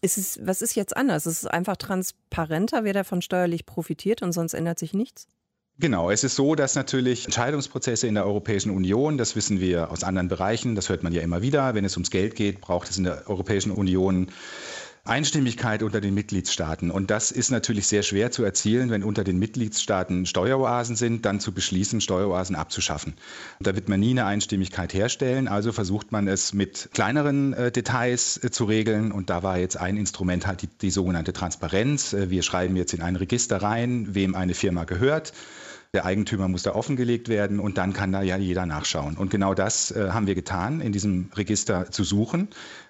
Ist 0.00 0.18
es, 0.18 0.38
was 0.42 0.62
ist 0.62 0.74
jetzt 0.74 0.96
anders? 0.96 1.26
Ist 1.26 1.42
es 1.42 1.46
einfach 1.46 1.76
transparenter, 1.76 2.84
wer 2.84 2.92
davon 2.92 3.22
steuerlich 3.22 3.66
profitiert 3.66 4.22
und 4.22 4.32
sonst 4.32 4.54
ändert 4.54 4.78
sich 4.78 4.94
nichts? 4.94 5.26
Genau, 5.80 6.10
es 6.10 6.24
ist 6.24 6.34
so, 6.34 6.56
dass 6.56 6.74
natürlich 6.74 7.24
Entscheidungsprozesse 7.24 8.08
in 8.08 8.14
der 8.14 8.26
Europäischen 8.26 8.70
Union, 8.70 9.16
das 9.16 9.36
wissen 9.36 9.60
wir 9.60 9.92
aus 9.92 10.02
anderen 10.02 10.26
Bereichen, 10.26 10.74
das 10.74 10.88
hört 10.88 11.04
man 11.04 11.12
ja 11.12 11.22
immer 11.22 11.40
wieder, 11.40 11.74
wenn 11.74 11.84
es 11.84 11.96
ums 11.96 12.10
Geld 12.10 12.34
geht, 12.34 12.60
braucht 12.60 12.90
es 12.90 12.98
in 12.98 13.04
der 13.04 13.28
Europäischen 13.30 13.70
Union 13.70 14.26
Einstimmigkeit 15.08 15.82
unter 15.82 16.00
den 16.00 16.14
Mitgliedstaaten. 16.14 16.90
Und 16.90 17.10
das 17.10 17.30
ist 17.30 17.50
natürlich 17.50 17.86
sehr 17.86 18.02
schwer 18.02 18.30
zu 18.30 18.44
erzielen, 18.44 18.90
wenn 18.90 19.02
unter 19.02 19.24
den 19.24 19.38
Mitgliedstaaten 19.38 20.26
Steueroasen 20.26 20.96
sind, 20.96 21.24
dann 21.24 21.40
zu 21.40 21.52
beschließen, 21.52 22.00
Steueroasen 22.00 22.56
abzuschaffen. 22.56 23.14
Da 23.60 23.74
wird 23.74 23.88
man 23.88 24.00
nie 24.00 24.10
eine 24.10 24.26
Einstimmigkeit 24.26 24.94
herstellen. 24.94 25.48
Also 25.48 25.72
versucht 25.72 26.12
man 26.12 26.28
es 26.28 26.52
mit 26.52 26.90
kleineren 26.92 27.52
äh, 27.54 27.72
Details 27.72 28.42
äh, 28.42 28.50
zu 28.50 28.64
regeln. 28.64 29.12
Und 29.12 29.30
da 29.30 29.42
war 29.42 29.58
jetzt 29.58 29.76
ein 29.76 29.96
Instrument 29.96 30.46
halt 30.46 30.62
die, 30.62 30.68
die 30.68 30.90
sogenannte 30.90 31.32
Transparenz. 31.32 32.12
Äh, 32.12 32.30
wir 32.30 32.42
schreiben 32.42 32.76
jetzt 32.76 32.92
in 32.94 33.02
ein 33.02 33.16
Register 33.16 33.62
rein, 33.62 34.14
wem 34.14 34.34
eine 34.34 34.54
Firma 34.54 34.84
gehört. 34.84 35.32
Der 35.94 36.04
Eigentümer 36.04 36.48
muss 36.48 36.62
da 36.62 36.74
offengelegt 36.74 37.30
werden 37.30 37.60
und 37.60 37.78
dann 37.78 37.94
kann 37.94 38.12
da 38.12 38.20
ja 38.20 38.36
jeder 38.36 38.66
nachschauen. 38.66 39.16
Und 39.16 39.30
genau 39.30 39.54
das 39.54 39.90
äh, 39.90 40.10
haben 40.10 40.26
wir 40.26 40.34
getan, 40.34 40.82
in 40.82 40.92
diesem 40.92 41.30
Register 41.34 41.90
zu 41.90 42.04
suchen, 42.04 42.48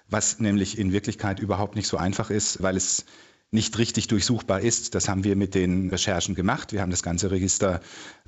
was 0.09 0.39
nämlich 0.39 0.77
in 0.77 0.91
Wirklichkeit 0.91 1.39
überhaupt 1.39 1.75
nicht 1.75 1.87
so 1.87 1.97
einfach 1.97 2.29
ist, 2.29 2.61
weil 2.61 2.75
es 2.75 3.05
nicht 3.51 3.77
richtig 3.77 4.07
durchsuchbar 4.07 4.61
ist. 4.61 4.93
Das 4.93 5.09
haben 5.09 5.23
wir 5.23 5.35
mit 5.35 5.55
den 5.55 5.89
Recherchen 5.89 6.35
gemacht. 6.35 6.71
Wir 6.71 6.81
haben 6.81 6.91
das 6.91 7.01
ganze 7.01 7.31
Register 7.31 7.81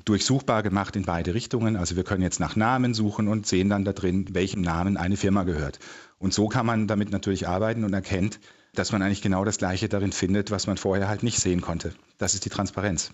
durchsuchbar 0.03 0.63
gemacht 0.63 0.95
in 0.95 1.03
beide 1.03 1.33
Richtungen. 1.33 1.75
Also 1.75 1.95
wir 1.95 2.03
können 2.03 2.23
jetzt 2.23 2.39
nach 2.39 2.55
Namen 2.55 2.93
suchen 2.93 3.27
und 3.27 3.45
sehen 3.45 3.69
dann 3.69 3.85
da 3.85 3.93
drin, 3.93 4.25
welchem 4.31 4.61
Namen 4.61 4.97
eine 4.97 5.17
Firma 5.17 5.43
gehört. 5.43 5.79
Und 6.17 6.33
so 6.33 6.47
kann 6.47 6.65
man 6.65 6.87
damit 6.87 7.11
natürlich 7.11 7.47
arbeiten 7.47 7.83
und 7.83 7.93
erkennt, 7.93 8.39
dass 8.73 8.91
man 8.91 9.01
eigentlich 9.01 9.21
genau 9.21 9.45
das 9.45 9.57
Gleiche 9.57 9.89
darin 9.89 10.11
findet, 10.11 10.49
was 10.49 10.65
man 10.65 10.77
vorher 10.77 11.07
halt 11.07 11.23
nicht 11.23 11.39
sehen 11.39 11.61
konnte. 11.61 11.93
Das 12.17 12.33
ist 12.33 12.45
die 12.45 12.49
Transparenz. 12.49 13.11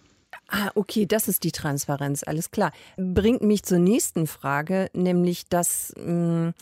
Ah, 0.49 0.69
okay, 0.75 1.05
das 1.05 1.27
ist 1.27 1.43
die 1.43 1.51
Transparenz, 1.51 2.23
alles 2.23 2.51
klar. 2.51 2.71
Bringt 2.95 3.41
mich 3.41 3.63
zur 3.63 3.79
nächsten 3.79 4.27
Frage, 4.27 4.89
nämlich 4.93 5.47
dass 5.47 5.93
mh, 5.97 6.49
mm, 6.49 6.53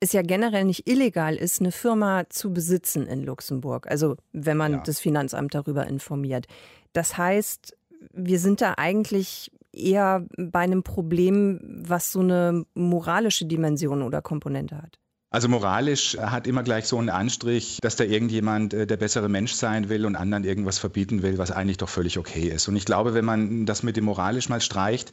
es 0.00 0.12
ja 0.12 0.22
generell 0.22 0.64
nicht 0.64 0.88
illegal 0.88 1.36
ist, 1.36 1.60
eine 1.60 1.72
Firma 1.72 2.24
zu 2.28 2.52
besitzen 2.52 3.06
in 3.06 3.22
Luxemburg. 3.22 3.86
Also 3.88 4.16
wenn 4.32 4.56
man 4.56 4.72
ja. 4.72 4.82
das 4.84 5.00
Finanzamt 5.00 5.54
darüber 5.54 5.86
informiert. 5.86 6.46
Das 6.92 7.16
heißt, 7.16 7.76
wir 8.12 8.38
sind 8.38 8.60
da 8.60 8.74
eigentlich 8.76 9.50
eher 9.72 10.26
bei 10.36 10.60
einem 10.60 10.82
Problem, 10.82 11.60
was 11.84 12.12
so 12.12 12.20
eine 12.20 12.64
moralische 12.74 13.46
Dimension 13.46 14.02
oder 14.02 14.22
Komponente 14.22 14.76
hat. 14.76 14.98
Also 15.30 15.48
moralisch 15.48 16.16
hat 16.16 16.46
immer 16.46 16.62
gleich 16.62 16.84
so 16.84 16.96
einen 16.96 17.08
Anstrich, 17.08 17.78
dass 17.82 17.96
da 17.96 18.04
irgendjemand 18.04 18.72
äh, 18.72 18.86
der 18.86 18.96
bessere 18.96 19.28
Mensch 19.28 19.52
sein 19.52 19.88
will 19.88 20.06
und 20.06 20.14
anderen 20.14 20.44
irgendwas 20.44 20.78
verbieten 20.78 21.22
will, 21.22 21.38
was 21.38 21.50
eigentlich 21.50 21.78
doch 21.78 21.88
völlig 21.88 22.18
okay 22.18 22.50
ist. 22.50 22.68
Und 22.68 22.76
ich 22.76 22.84
glaube, 22.84 23.14
wenn 23.14 23.24
man 23.24 23.66
das 23.66 23.82
mit 23.82 23.96
dem 23.96 24.04
moralisch 24.04 24.48
mal 24.48 24.60
streicht 24.60 25.10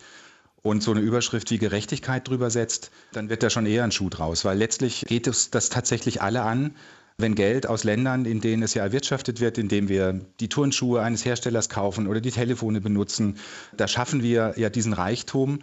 und 0.61 0.83
so 0.83 0.91
eine 0.91 1.01
Überschrift 1.01 1.49
wie 1.51 1.57
Gerechtigkeit 1.57 2.27
drüber 2.27 2.49
setzt, 2.49 2.91
dann 3.13 3.29
wird 3.29 3.43
da 3.43 3.49
schon 3.49 3.65
eher 3.65 3.83
ein 3.83 3.91
Schuh 3.91 4.09
draus, 4.09 4.45
weil 4.45 4.57
letztlich 4.57 5.05
geht 5.07 5.27
es 5.27 5.49
das 5.49 5.69
tatsächlich 5.69 6.21
alle 6.21 6.43
an, 6.43 6.75
wenn 7.17 7.35
Geld 7.35 7.67
aus 7.67 7.83
Ländern, 7.83 8.25
in 8.25 8.41
denen 8.41 8.63
es 8.63 8.73
ja 8.73 8.83
erwirtschaftet 8.83 9.39
wird, 9.39 9.57
indem 9.57 9.89
wir 9.89 10.21
die 10.39 10.49
Turnschuhe 10.49 11.01
eines 11.01 11.23
Herstellers 11.25 11.69
kaufen 11.69 12.07
oder 12.07 12.21
die 12.21 12.31
Telefone 12.31 12.81
benutzen, 12.81 13.37
da 13.75 13.87
schaffen 13.87 14.23
wir 14.23 14.53
ja 14.57 14.69
diesen 14.69 14.93
Reichtum 14.93 15.59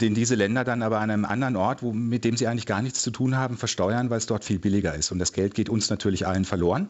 den 0.00 0.14
diese 0.14 0.34
Länder 0.34 0.64
dann 0.64 0.82
aber 0.82 1.00
an 1.00 1.10
einem 1.10 1.24
anderen 1.24 1.56
Ort, 1.56 1.82
wo, 1.82 1.92
mit 1.92 2.24
dem 2.24 2.36
sie 2.36 2.46
eigentlich 2.46 2.66
gar 2.66 2.82
nichts 2.82 3.02
zu 3.02 3.10
tun 3.10 3.36
haben, 3.36 3.56
versteuern, 3.56 4.10
weil 4.10 4.18
es 4.18 4.26
dort 4.26 4.44
viel 4.44 4.58
billiger 4.58 4.94
ist. 4.94 5.12
Und 5.12 5.18
das 5.18 5.32
Geld 5.32 5.54
geht 5.54 5.68
uns 5.68 5.90
natürlich 5.90 6.26
allen 6.26 6.44
verloren. 6.44 6.88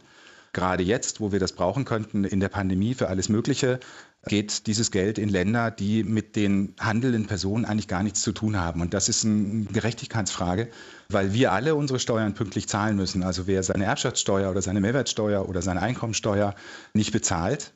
Gerade 0.52 0.82
jetzt, 0.82 1.20
wo 1.20 1.32
wir 1.32 1.40
das 1.40 1.52
brauchen 1.52 1.84
könnten 1.84 2.24
in 2.24 2.38
der 2.38 2.48
Pandemie 2.48 2.94
für 2.94 3.08
alles 3.08 3.28
Mögliche, 3.28 3.80
geht 4.26 4.66
dieses 4.66 4.90
Geld 4.90 5.18
in 5.18 5.28
Länder, 5.28 5.70
die 5.70 6.04
mit 6.04 6.36
den 6.36 6.74
handelnden 6.78 7.26
Personen 7.26 7.64
eigentlich 7.64 7.88
gar 7.88 8.02
nichts 8.02 8.22
zu 8.22 8.32
tun 8.32 8.58
haben. 8.58 8.80
Und 8.80 8.94
das 8.94 9.08
ist 9.08 9.24
eine 9.24 9.64
Gerechtigkeitsfrage, 9.64 10.68
weil 11.08 11.32
wir 11.32 11.52
alle 11.52 11.74
unsere 11.74 11.98
Steuern 11.98 12.34
pünktlich 12.34 12.68
zahlen 12.68 12.96
müssen. 12.96 13.22
Also 13.24 13.46
wer 13.46 13.62
seine 13.62 13.84
Erbschaftssteuer 13.84 14.50
oder 14.50 14.62
seine 14.62 14.80
Mehrwertsteuer 14.80 15.48
oder 15.48 15.60
seine 15.60 15.82
Einkommensteuer 15.82 16.54
nicht 16.94 17.12
bezahlt, 17.12 17.72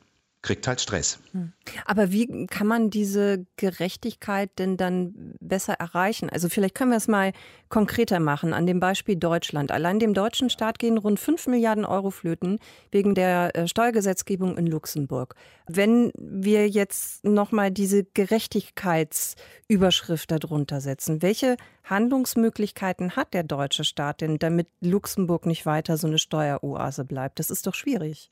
kriegt 0.47 0.65
halt 0.65 0.79
Stress. 0.79 1.19
Hm. 1.33 1.51
Aber 1.83 2.13
wie 2.13 2.47
kann 2.47 2.67
man 2.67 2.89
diese 2.89 3.45
Gerechtigkeit 3.57 4.49
denn 4.57 4.77
dann 4.77 5.35
besser 5.41 5.73
erreichen? 5.73 6.29
Also 6.29 6.47
vielleicht 6.47 6.73
können 6.73 6.91
wir 6.91 6.97
es 6.97 7.09
mal 7.09 7.33
konkreter 7.67 8.21
machen 8.21 8.53
an 8.53 8.65
dem 8.65 8.79
Beispiel 8.79 9.17
Deutschland. 9.17 9.71
Allein 9.71 9.99
dem 9.99 10.13
deutschen 10.13 10.49
Staat 10.49 10.79
gehen 10.79 10.97
rund 10.97 11.19
5 11.19 11.47
Milliarden 11.47 11.83
Euro 11.83 12.11
flöten 12.11 12.59
wegen 12.91 13.13
der 13.13 13.57
äh, 13.57 13.67
Steuergesetzgebung 13.67 14.57
in 14.57 14.67
Luxemburg. 14.67 15.35
Wenn 15.67 16.13
wir 16.17 16.69
jetzt 16.69 17.25
nochmal 17.25 17.69
diese 17.69 18.05
Gerechtigkeitsüberschrift 18.05 20.31
darunter 20.31 20.79
setzen, 20.79 21.21
welche 21.21 21.57
Handlungsmöglichkeiten 21.83 23.17
hat 23.17 23.33
der 23.33 23.43
deutsche 23.43 23.83
Staat 23.83 24.21
denn, 24.21 24.39
damit 24.39 24.69
Luxemburg 24.79 25.45
nicht 25.45 25.65
weiter 25.65 25.97
so 25.97 26.07
eine 26.07 26.19
Steueroase 26.19 27.03
bleibt? 27.03 27.39
Das 27.39 27.49
ist 27.49 27.67
doch 27.67 27.73
schwierig. 27.73 28.31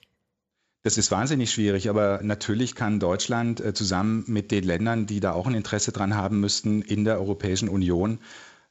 Das 0.86 1.00
ist 1.00 1.10
wahnsinnig 1.10 1.50
schwierig, 1.50 1.90
aber 1.90 2.20
natürlich 2.22 2.76
kann 2.76 3.00
Deutschland 3.00 3.60
äh, 3.60 3.74
zusammen 3.74 4.24
mit 4.28 4.52
den 4.52 4.64
Ländern, 4.64 5.08
die 5.08 5.20
da 5.20 5.32
auch 5.32 5.48
ein 5.48 5.56
Interesse 5.56 5.92
dran 5.92 6.14
haben 6.14 6.40
müssten, 6.40 6.84
in 6.84 7.06
der 7.06 7.20
Europäischen 7.20 7.70
Union 7.70 8.20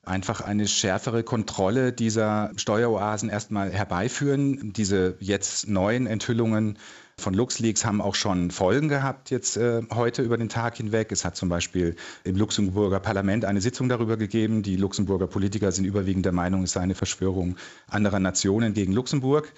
einfach 0.05 0.41
eine 0.41 0.69
schärfere 0.69 1.25
Kontrolle 1.25 1.93
dieser 1.93 2.53
Steueroasen 2.55 3.31
erstmal 3.31 3.73
herbeiführen. 3.73 4.73
Diese 4.73 5.17
jetzt 5.19 5.69
neuen 5.69 6.07
Enthüllungen 6.07 6.79
von 7.19 7.35
LuxLeaks 7.35 7.85
haben 7.85 8.01
auch 8.01 8.15
schon 8.15 8.53
Folgen 8.53 8.89
gehabt 8.89 9.31
jetzt 9.31 9.57
äh, 9.57 9.83
heute 9.93 10.23
über 10.23 10.37
den 10.37 10.49
Tag 10.49 10.77
hinweg. 10.77 11.11
Es 11.11 11.25
hat 11.25 11.35
zum 11.35 11.49
Beispiel 11.49 11.97
im 12.23 12.37
Luxemburger 12.37 13.01
Parlament 13.01 13.45
eine 13.45 13.61
Sitzung 13.61 13.89
darüber 13.89 14.17
gegeben. 14.17 14.63
Die 14.63 14.77
Luxemburger 14.77 15.27
Politiker 15.27 15.73
sind 15.73 15.85
überwiegend 15.85 16.27
der 16.27 16.33
Meinung, 16.33 16.63
es 16.63 16.75
sei 16.75 16.81
eine 16.81 16.95
Verschwörung 16.95 17.57
anderer 17.89 18.21
Nationen 18.21 18.73
gegen 18.73 18.93
Luxemburg 18.93 19.53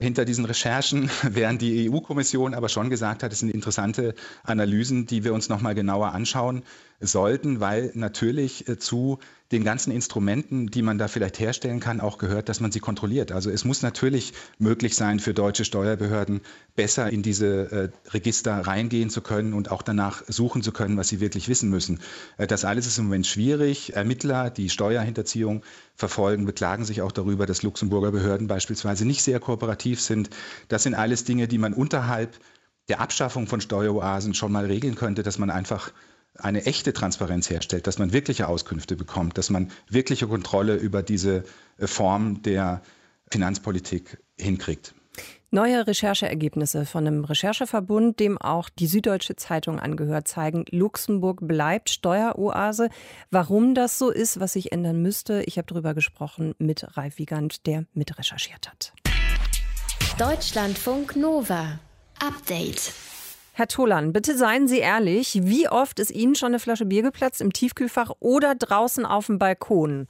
hinter 0.00 0.24
diesen 0.24 0.44
Recherchen, 0.46 1.10
während 1.22 1.62
die 1.62 1.90
EU-Kommission 1.90 2.54
aber 2.54 2.68
schon 2.68 2.90
gesagt 2.90 3.22
hat, 3.22 3.32
es 3.32 3.40
sind 3.40 3.50
interessante 3.50 4.14
Analysen, 4.42 5.06
die 5.06 5.24
wir 5.24 5.34
uns 5.34 5.48
nochmal 5.48 5.74
genauer 5.74 6.12
anschauen 6.12 6.62
sollten, 7.00 7.60
weil 7.60 7.92
natürlich 7.94 8.68
äh, 8.68 8.78
zu 8.78 9.18
den 9.52 9.64
ganzen 9.64 9.90
Instrumenten, 9.90 10.68
die 10.68 10.82
man 10.82 10.98
da 10.98 11.08
vielleicht 11.08 11.40
herstellen 11.40 11.80
kann, 11.80 12.00
auch 12.00 12.18
gehört, 12.18 12.48
dass 12.48 12.60
man 12.60 12.70
sie 12.70 12.78
kontrolliert. 12.78 13.32
Also 13.32 13.50
es 13.50 13.64
muss 13.64 13.82
natürlich 13.82 14.32
möglich 14.58 14.94
sein 14.94 15.18
für 15.18 15.34
deutsche 15.34 15.64
Steuerbehörden, 15.64 16.40
besser 16.76 17.10
in 17.10 17.22
diese 17.22 17.72
äh, 17.72 18.10
Register 18.10 18.60
reingehen 18.60 19.10
zu 19.10 19.22
können 19.22 19.52
und 19.52 19.72
auch 19.72 19.82
danach 19.82 20.22
suchen 20.28 20.62
zu 20.62 20.70
können, 20.70 20.96
was 20.96 21.08
sie 21.08 21.20
wirklich 21.20 21.48
wissen 21.48 21.68
müssen. 21.68 21.98
Äh, 22.36 22.46
das 22.46 22.64
alles 22.64 22.86
ist 22.86 22.98
im 22.98 23.06
Moment 23.06 23.26
schwierig. 23.26 23.94
Ermittler, 23.96 24.50
die 24.50 24.68
Steuerhinterziehung 24.68 25.64
verfolgen, 25.96 26.46
beklagen 26.46 26.84
sich 26.84 27.02
auch 27.02 27.12
darüber, 27.12 27.44
dass 27.44 27.62
Luxemburger 27.62 28.12
Behörden 28.12 28.46
beispielsweise 28.46 29.04
nicht 29.04 29.22
sehr 29.22 29.40
kooperativ 29.40 30.00
sind. 30.00 30.30
Das 30.68 30.84
sind 30.84 30.94
alles 30.94 31.24
Dinge, 31.24 31.48
die 31.48 31.58
man 31.58 31.74
unterhalb 31.74 32.38
der 32.88 33.00
Abschaffung 33.00 33.46
von 33.46 33.60
Steueroasen 33.60 34.34
schon 34.34 34.52
mal 34.52 34.66
regeln 34.66 34.94
könnte, 34.94 35.22
dass 35.22 35.38
man 35.38 35.50
einfach 35.50 35.92
eine 36.38 36.64
echte 36.66 36.92
Transparenz 36.92 37.50
herstellt, 37.50 37.86
dass 37.86 37.98
man 37.98 38.12
wirkliche 38.12 38.48
Auskünfte 38.48 38.96
bekommt, 38.96 39.38
dass 39.38 39.50
man 39.50 39.70
wirkliche 39.88 40.26
Kontrolle 40.28 40.76
über 40.76 41.02
diese 41.02 41.44
äh, 41.78 41.86
Form 41.86 42.42
der 42.42 42.82
Finanzpolitik 43.30 44.18
hinkriegt. 44.38 44.94
Neue 45.52 45.84
Rechercheergebnisse 45.84 46.86
von 46.86 47.06
einem 47.06 47.24
Rechercheverbund, 47.24 48.20
dem 48.20 48.38
auch 48.38 48.68
die 48.68 48.86
Süddeutsche 48.86 49.34
Zeitung 49.34 49.80
angehört, 49.80 50.28
zeigen, 50.28 50.64
Luxemburg 50.70 51.40
bleibt 51.42 51.90
Steueroase. 51.90 52.88
Warum 53.32 53.74
das 53.74 53.98
so 53.98 54.10
ist, 54.10 54.38
was 54.38 54.52
sich 54.52 54.70
ändern 54.70 55.02
müsste, 55.02 55.42
ich 55.42 55.58
habe 55.58 55.66
darüber 55.66 55.92
gesprochen 55.92 56.54
mit 56.58 56.96
Ralf 56.96 57.18
Wiegand, 57.18 57.66
der 57.66 57.84
mitrecherchiert 57.94 58.68
hat. 58.68 58.92
Deutschlandfunk 60.18 61.16
Nova. 61.16 61.80
Update. 62.20 62.92
Herr 63.52 63.68
Tolan, 63.68 64.12
bitte 64.12 64.36
seien 64.36 64.68
Sie 64.68 64.78
ehrlich, 64.78 65.40
wie 65.42 65.68
oft 65.68 65.98
ist 65.98 66.10
Ihnen 66.10 66.34
schon 66.34 66.48
eine 66.48 66.58
Flasche 66.58 66.86
Bier 66.86 67.02
geplatzt 67.02 67.40
im 67.40 67.52
Tiefkühlfach 67.52 68.12
oder 68.20 68.54
draußen 68.54 69.04
auf 69.04 69.26
dem 69.26 69.38
Balkon? 69.38 70.06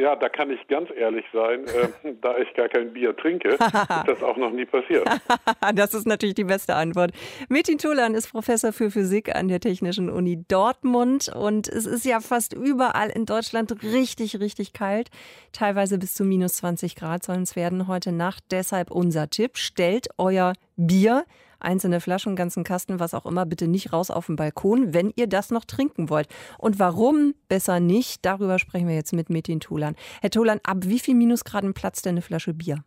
Ja, 0.00 0.16
da 0.16 0.30
kann 0.30 0.50
ich 0.50 0.66
ganz 0.68 0.88
ehrlich 0.96 1.26
sein, 1.30 1.66
äh, 1.66 2.14
da 2.22 2.38
ich 2.38 2.54
gar 2.54 2.68
kein 2.68 2.92
Bier 2.92 3.14
trinke, 3.14 3.48
ist 3.48 3.60
das 3.60 4.22
auch 4.22 4.36
noch 4.38 4.50
nie 4.50 4.64
passiert. 4.64 5.06
das 5.74 5.92
ist 5.92 6.06
natürlich 6.06 6.36
die 6.36 6.44
beste 6.44 6.74
Antwort. 6.74 7.10
Metin 7.50 7.76
Tolan 7.76 8.14
ist 8.14 8.30
Professor 8.30 8.72
für 8.72 8.90
Physik 8.90 9.34
an 9.34 9.48
der 9.48 9.60
Technischen 9.60 10.08
Uni 10.08 10.42
Dortmund 10.48 11.28
und 11.28 11.68
es 11.68 11.84
ist 11.84 12.06
ja 12.06 12.20
fast 12.20 12.54
überall 12.54 13.10
in 13.10 13.26
Deutschland 13.26 13.82
richtig, 13.82 14.40
richtig 14.40 14.72
kalt. 14.72 15.10
Teilweise 15.52 15.98
bis 15.98 16.14
zu 16.14 16.24
minus 16.24 16.54
20 16.54 16.96
Grad 16.96 17.22
sollen 17.22 17.42
es 17.42 17.54
werden 17.54 17.86
heute 17.86 18.12
Nacht. 18.12 18.44
Deshalb 18.50 18.90
unser 18.90 19.28
Tipp, 19.28 19.58
stellt 19.58 20.08
euer 20.16 20.54
Bier 20.76 21.24
einzelne 21.60 22.00
Flaschen, 22.00 22.36
ganzen 22.36 22.64
Kasten, 22.64 23.00
was 23.00 23.14
auch 23.14 23.26
immer, 23.26 23.46
bitte 23.46 23.68
nicht 23.68 23.92
raus 23.92 24.10
auf 24.10 24.26
den 24.26 24.36
Balkon, 24.36 24.94
wenn 24.94 25.12
ihr 25.16 25.26
das 25.26 25.50
noch 25.50 25.64
trinken 25.64 26.10
wollt. 26.10 26.28
Und 26.58 26.78
warum 26.78 27.34
besser 27.48 27.80
nicht? 27.80 28.24
Darüber 28.24 28.58
sprechen 28.58 28.88
wir 28.88 28.94
jetzt 28.94 29.12
mit 29.12 29.30
Metin 29.30 29.60
Tulan. 29.60 29.96
Herr 30.20 30.30
Tulan, 30.30 30.60
ab 30.64 30.78
wie 30.82 30.98
viel 30.98 31.14
Minusgraden 31.14 31.74
platzt 31.74 32.06
denn 32.06 32.14
eine 32.14 32.22
Flasche 32.22 32.54
Bier? 32.54 32.84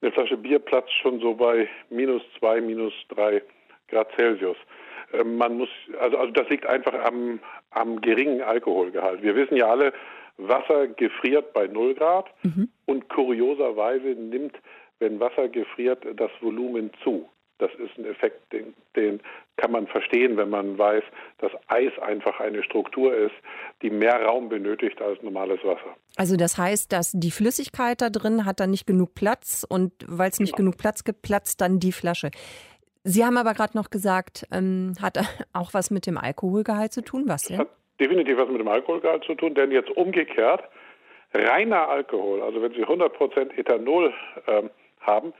Eine 0.00 0.12
Flasche 0.12 0.36
Bier 0.36 0.58
platzt 0.58 0.92
schon 1.02 1.20
so 1.20 1.34
bei 1.34 1.68
minus 1.90 2.22
zwei, 2.38 2.60
minus 2.60 2.92
drei 3.08 3.42
Grad 3.88 4.08
Celsius. 4.16 4.56
Ähm, 5.12 5.36
man 5.36 5.56
muss, 5.56 5.68
also, 6.00 6.18
also 6.18 6.32
das 6.32 6.48
liegt 6.48 6.66
einfach 6.66 6.94
am, 7.04 7.40
am 7.70 8.00
geringen 8.00 8.42
Alkoholgehalt. 8.42 9.22
Wir 9.22 9.34
wissen 9.34 9.56
ja 9.56 9.70
alle, 9.70 9.92
Wasser 10.36 10.88
gefriert 10.88 11.52
bei 11.52 11.66
0 11.66 11.94
Grad 11.94 12.26
mhm. 12.42 12.68
und 12.86 13.08
kurioserweise 13.08 14.08
nimmt, 14.08 14.56
wenn 14.98 15.20
Wasser 15.20 15.48
gefriert, 15.48 16.04
das 16.16 16.30
Volumen 16.40 16.90
zu. 17.02 17.28
Das 17.64 17.80
ist 17.80 17.96
ein 17.98 18.04
Effekt, 18.04 18.52
den, 18.52 18.74
den, 18.94 19.20
kann 19.56 19.70
man 19.70 19.86
verstehen, 19.86 20.36
wenn 20.36 20.50
man 20.50 20.76
weiß, 20.76 21.02
dass 21.38 21.52
Eis 21.68 21.92
einfach 22.00 22.40
eine 22.40 22.62
Struktur 22.62 23.14
ist, 23.14 23.34
die 23.82 23.90
mehr 23.90 24.22
Raum 24.24 24.48
benötigt 24.48 25.00
als 25.00 25.22
normales 25.22 25.62
Wasser. 25.64 25.96
Also 26.16 26.36
das 26.36 26.58
heißt, 26.58 26.92
dass 26.92 27.12
die 27.12 27.30
Flüssigkeit 27.30 28.00
da 28.00 28.10
drin 28.10 28.44
hat 28.44 28.60
dann 28.60 28.70
nicht 28.70 28.86
genug 28.86 29.14
Platz 29.14 29.64
und 29.68 29.92
weil 30.06 30.30
es 30.30 30.40
nicht 30.40 30.56
genau. 30.56 30.70
genug 30.70 30.78
Platz 30.78 31.04
gibt, 31.04 31.22
platzt 31.22 31.60
dann 31.60 31.78
die 31.78 31.92
Flasche. 31.92 32.30
Sie 33.04 33.24
haben 33.24 33.36
aber 33.36 33.54
gerade 33.54 33.76
noch 33.76 33.90
gesagt, 33.90 34.46
ähm, 34.52 34.94
hat 35.00 35.18
auch 35.52 35.72
was 35.72 35.90
mit 35.90 36.06
dem 36.06 36.18
Alkoholgehalt 36.18 36.92
zu 36.92 37.02
tun. 37.02 37.24
Was 37.26 37.44
denn? 37.44 37.58
Hat 37.58 37.68
definitiv 38.00 38.36
was 38.36 38.48
mit 38.48 38.60
dem 38.60 38.68
Alkoholgehalt 38.68 39.24
zu 39.24 39.34
tun, 39.34 39.54
denn 39.54 39.70
jetzt 39.70 39.90
umgekehrt, 39.90 40.64
reiner 41.32 41.88
Alkohol, 41.88 42.42
also 42.42 42.62
wenn 42.62 42.72
Sie 42.72 42.84
100% 42.84 43.58
Ethanol 43.58 44.12
ähm, 44.46 44.70
haben, 45.00 45.32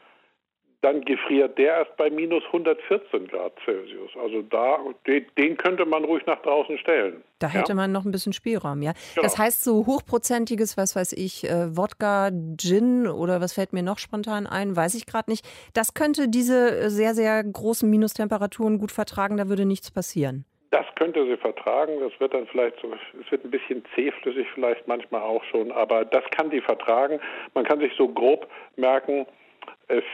dann 0.84 1.00
gefriert 1.00 1.56
der 1.56 1.78
erst 1.78 1.96
bei 1.96 2.10
minus 2.10 2.44
114 2.46 3.26
Grad 3.28 3.54
Celsius. 3.64 4.10
Also 4.22 4.42
da, 4.42 4.78
den, 5.06 5.56
könnte 5.56 5.86
man 5.86 6.04
ruhig 6.04 6.24
nach 6.26 6.40
draußen 6.42 6.76
stellen. 6.78 7.22
Da 7.38 7.48
hätte 7.48 7.70
ja? 7.70 7.74
man 7.74 7.90
noch 7.90 8.04
ein 8.04 8.12
bisschen 8.12 8.34
Spielraum, 8.34 8.82
ja. 8.82 8.92
Genau. 9.14 9.22
Das 9.22 9.38
heißt, 9.38 9.64
so 9.64 9.86
hochprozentiges, 9.86 10.76
was 10.76 10.94
weiß 10.94 11.14
ich, 11.14 11.48
äh, 11.48 11.74
Wodka, 11.74 12.30
Gin 12.58 13.06
oder 13.06 13.40
was 13.40 13.54
fällt 13.54 13.72
mir 13.72 13.82
noch 13.82 13.98
spontan 13.98 14.46
ein, 14.46 14.76
weiß 14.76 14.94
ich 14.94 15.06
gerade 15.06 15.30
nicht. 15.30 15.46
Das 15.72 15.94
könnte 15.94 16.28
diese 16.28 16.90
sehr, 16.90 17.14
sehr 17.14 17.42
großen 17.42 17.88
Minustemperaturen 17.88 18.78
gut 18.78 18.92
vertragen, 18.92 19.38
da 19.38 19.48
würde 19.48 19.64
nichts 19.64 19.90
passieren. 19.90 20.44
Das 20.70 20.84
könnte 20.96 21.24
sie 21.24 21.36
vertragen. 21.36 21.92
Das 22.00 22.12
wird 22.18 22.34
dann 22.34 22.46
vielleicht 22.48 22.80
so, 22.82 22.92
es 22.92 23.30
wird 23.30 23.44
ein 23.44 23.50
bisschen 23.50 23.84
zähflüssig 23.94 24.46
vielleicht 24.52 24.86
manchmal 24.86 25.22
auch 25.22 25.44
schon, 25.44 25.72
aber 25.72 26.04
das 26.04 26.24
kann 26.32 26.50
die 26.50 26.60
vertragen. 26.60 27.20
Man 27.54 27.64
kann 27.64 27.78
sich 27.78 27.92
so 27.96 28.08
grob 28.08 28.48
merken, 28.76 29.24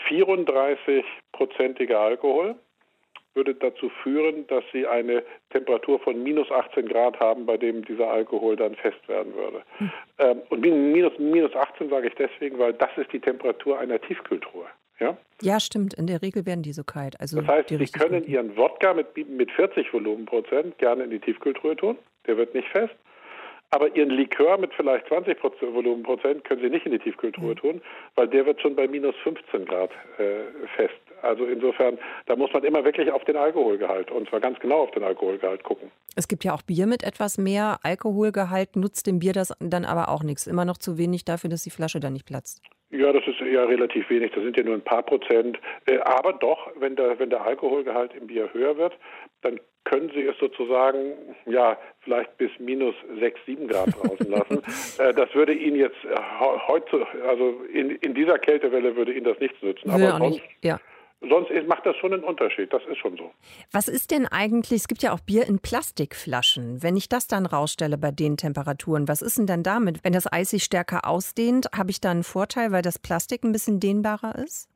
34-prozentiger 0.08 1.94
äh, 1.94 2.08
Alkohol 2.10 2.56
würde 3.34 3.54
dazu 3.54 3.88
führen, 4.02 4.46
dass 4.48 4.64
sie 4.72 4.86
eine 4.86 5.22
Temperatur 5.50 6.00
von 6.00 6.22
minus 6.22 6.50
18 6.50 6.88
Grad 6.88 7.18
haben, 7.20 7.46
bei 7.46 7.56
dem 7.56 7.84
dieser 7.84 8.08
Alkohol 8.08 8.56
dann 8.56 8.74
fest 8.74 9.06
werden 9.08 9.34
würde. 9.34 9.62
Hm. 9.78 9.92
Ähm, 10.18 10.42
und 10.48 10.60
minus, 10.60 11.16
minus 11.18 11.54
18 11.54 11.90
sage 11.90 12.08
ich 12.08 12.14
deswegen, 12.14 12.58
weil 12.58 12.72
das 12.72 12.90
ist 12.96 13.12
die 13.12 13.20
Temperatur 13.20 13.78
einer 13.78 14.00
Tiefkühltruhe. 14.00 14.66
Ja? 14.98 15.16
ja, 15.40 15.58
stimmt. 15.60 15.94
In 15.94 16.06
der 16.06 16.20
Regel 16.20 16.44
werden 16.44 16.62
die 16.62 16.72
so 16.72 16.84
kalt. 16.84 17.18
Also 17.20 17.40
das 17.40 17.48
heißt, 17.48 17.68
Sie 17.70 17.86
können 17.86 18.26
Ihren 18.26 18.54
Wodka 18.56 18.92
mit, 18.92 19.16
mit 19.30 19.50
40 19.52 19.92
Volumenprozent 19.94 20.76
gerne 20.78 21.04
in 21.04 21.10
die 21.10 21.20
Tiefkühltruhe 21.20 21.76
tun. 21.76 21.96
Der 22.26 22.36
wird 22.36 22.54
nicht 22.54 22.68
fest. 22.68 22.94
Aber 23.72 23.94
Ihren 23.94 24.10
Likör 24.10 24.58
mit 24.58 24.74
vielleicht 24.74 25.06
20 25.06 25.38
Volumenprozent 25.42 26.44
können 26.44 26.60
Sie 26.60 26.68
nicht 26.68 26.86
in 26.86 26.92
die 26.92 26.98
Tiefkühltruhe 26.98 27.54
mhm. 27.54 27.56
tun, 27.56 27.82
weil 28.16 28.26
der 28.28 28.44
wird 28.44 28.60
schon 28.60 28.74
bei 28.74 28.88
minus 28.88 29.14
15 29.22 29.64
Grad 29.64 29.90
äh, 30.18 30.66
fest. 30.76 30.94
Also 31.22 31.44
insofern, 31.44 31.98
da 32.26 32.34
muss 32.34 32.52
man 32.52 32.64
immer 32.64 32.84
wirklich 32.84 33.12
auf 33.12 33.24
den 33.24 33.36
Alkoholgehalt 33.36 34.10
und 34.10 34.28
zwar 34.28 34.40
ganz 34.40 34.58
genau 34.58 34.82
auf 34.82 34.90
den 34.90 35.04
Alkoholgehalt 35.04 35.62
gucken. 35.62 35.90
Es 36.16 36.26
gibt 36.26 36.44
ja 36.44 36.54
auch 36.54 36.62
Bier 36.62 36.86
mit 36.86 37.04
etwas 37.04 37.38
mehr 37.38 37.78
Alkoholgehalt, 37.82 38.74
nutzt 38.74 39.06
dem 39.06 39.20
Bier 39.20 39.32
das 39.32 39.52
dann 39.60 39.84
aber 39.84 40.08
auch 40.08 40.24
nichts. 40.24 40.46
Immer 40.46 40.64
noch 40.64 40.78
zu 40.78 40.98
wenig 40.98 41.24
dafür, 41.24 41.50
dass 41.50 41.62
die 41.62 41.70
Flasche 41.70 42.00
dann 42.00 42.14
nicht 42.14 42.26
platzt. 42.26 42.62
Ja, 42.90 43.12
das 43.12 43.22
ist 43.26 43.40
eher 43.40 43.68
relativ 43.68 44.10
wenig. 44.10 44.32
Das 44.32 44.42
sind 44.42 44.56
ja 44.56 44.64
nur 44.64 44.74
ein 44.74 44.82
paar 44.82 45.02
Prozent. 45.02 45.58
Äh, 45.86 45.98
aber 45.98 46.32
doch, 46.32 46.70
wenn 46.78 46.96
der, 46.96 47.18
wenn 47.18 47.30
der 47.30 47.42
Alkoholgehalt 47.42 48.14
im 48.14 48.26
Bier 48.26 48.52
höher 48.52 48.76
wird, 48.76 48.98
dann 49.42 49.60
können 49.84 50.10
Sie 50.14 50.24
es 50.24 50.36
sozusagen, 50.38 51.12
ja, 51.46 51.78
vielleicht 52.00 52.36
bis 52.36 52.50
minus 52.58 52.94
6, 53.18 53.40
7 53.46 53.68
Grad 53.68 53.88
draußen 53.96 54.30
lassen. 54.30 54.62
Äh, 54.98 55.14
das 55.14 55.32
würde 55.34 55.54
Ihnen 55.54 55.76
jetzt 55.76 55.96
heute, 56.66 57.06
also 57.26 57.62
in, 57.72 57.90
in 57.90 58.12
dieser 58.12 58.38
Kältewelle 58.38 58.94
würde 58.96 59.12
Ihnen 59.12 59.24
das 59.24 59.38
nichts 59.38 59.62
nützen. 59.62 59.88
Aber 59.88 60.18
sonst, 60.18 60.20
nicht. 60.20 60.44
Ja. 60.62 60.78
Sonst 61.20 61.50
macht 61.66 61.86
das 61.86 61.96
schon 61.96 62.12
einen 62.12 62.24
Unterschied. 62.24 62.72
Das 62.72 62.82
ist 62.86 62.98
schon 62.98 63.16
so. 63.16 63.30
Was 63.72 63.88
ist 63.88 64.10
denn 64.10 64.26
eigentlich, 64.26 64.80
es 64.80 64.88
gibt 64.88 65.02
ja 65.02 65.12
auch 65.12 65.20
Bier 65.20 65.46
in 65.46 65.60
Plastikflaschen. 65.60 66.82
Wenn 66.82 66.96
ich 66.96 67.08
das 67.08 67.26
dann 67.26 67.46
rausstelle 67.46 67.98
bei 67.98 68.10
den 68.10 68.36
Temperaturen, 68.36 69.08
was 69.08 69.22
ist 69.22 69.38
denn 69.38 69.46
dann 69.46 69.62
damit? 69.62 70.04
Wenn 70.04 70.12
das 70.12 70.30
Eis 70.30 70.50
sich 70.50 70.64
stärker 70.64 71.06
ausdehnt, 71.06 71.68
habe 71.76 71.90
ich 71.90 72.00
dann 72.00 72.10
einen 72.10 72.22
Vorteil, 72.24 72.72
weil 72.72 72.82
das 72.82 72.98
Plastik 72.98 73.44
ein 73.44 73.52
bisschen 73.52 73.80
dehnbarer 73.80 74.36
ist? 74.36 74.68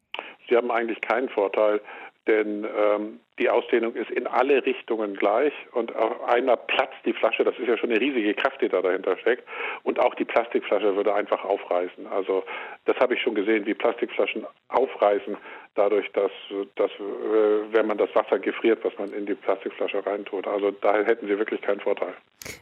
Sie 0.48 0.56
haben 0.56 0.70
eigentlich 0.70 1.00
keinen 1.00 1.28
Vorteil, 1.30 1.80
denn 2.26 2.64
ähm, 2.64 3.20
die 3.38 3.50
Ausdehnung 3.50 3.94
ist 3.94 4.10
in 4.10 4.26
alle 4.26 4.64
Richtungen 4.64 5.14
gleich 5.16 5.52
und 5.72 5.94
auf 5.94 6.22
einmal 6.24 6.56
platzt 6.56 6.96
die 7.04 7.12
Flasche. 7.12 7.44
Das 7.44 7.58
ist 7.58 7.66
ja 7.66 7.76
schon 7.76 7.90
eine 7.90 8.00
riesige 8.00 8.32
Kraft, 8.34 8.60
die 8.60 8.68
da 8.68 8.80
dahinter 8.80 9.18
steckt. 9.18 9.44
Und 9.82 9.98
auch 9.98 10.14
die 10.14 10.24
Plastikflasche 10.24 10.94
würde 10.96 11.12
einfach 11.12 11.44
aufreißen. 11.44 12.06
Also 12.06 12.44
das 12.84 12.96
habe 12.98 13.14
ich 13.14 13.22
schon 13.22 13.34
gesehen, 13.34 13.66
wie 13.66 13.74
Plastikflaschen 13.74 14.46
aufreißen, 14.68 15.36
dadurch, 15.74 16.10
dass, 16.12 16.30
dass 16.76 16.90
äh, 16.92 17.72
wenn 17.72 17.86
man 17.86 17.98
das 17.98 18.14
Wasser 18.14 18.38
gefriert, 18.38 18.84
was 18.84 18.96
man 18.98 19.12
in 19.12 19.26
die 19.26 19.34
Plastikflasche 19.34 20.06
reintut. 20.06 20.46
Also 20.46 20.70
da 20.70 20.94
hätten 21.02 21.26
Sie 21.26 21.36
wirklich 21.38 21.60
keinen 21.60 21.80
Vorteil. 21.80 22.14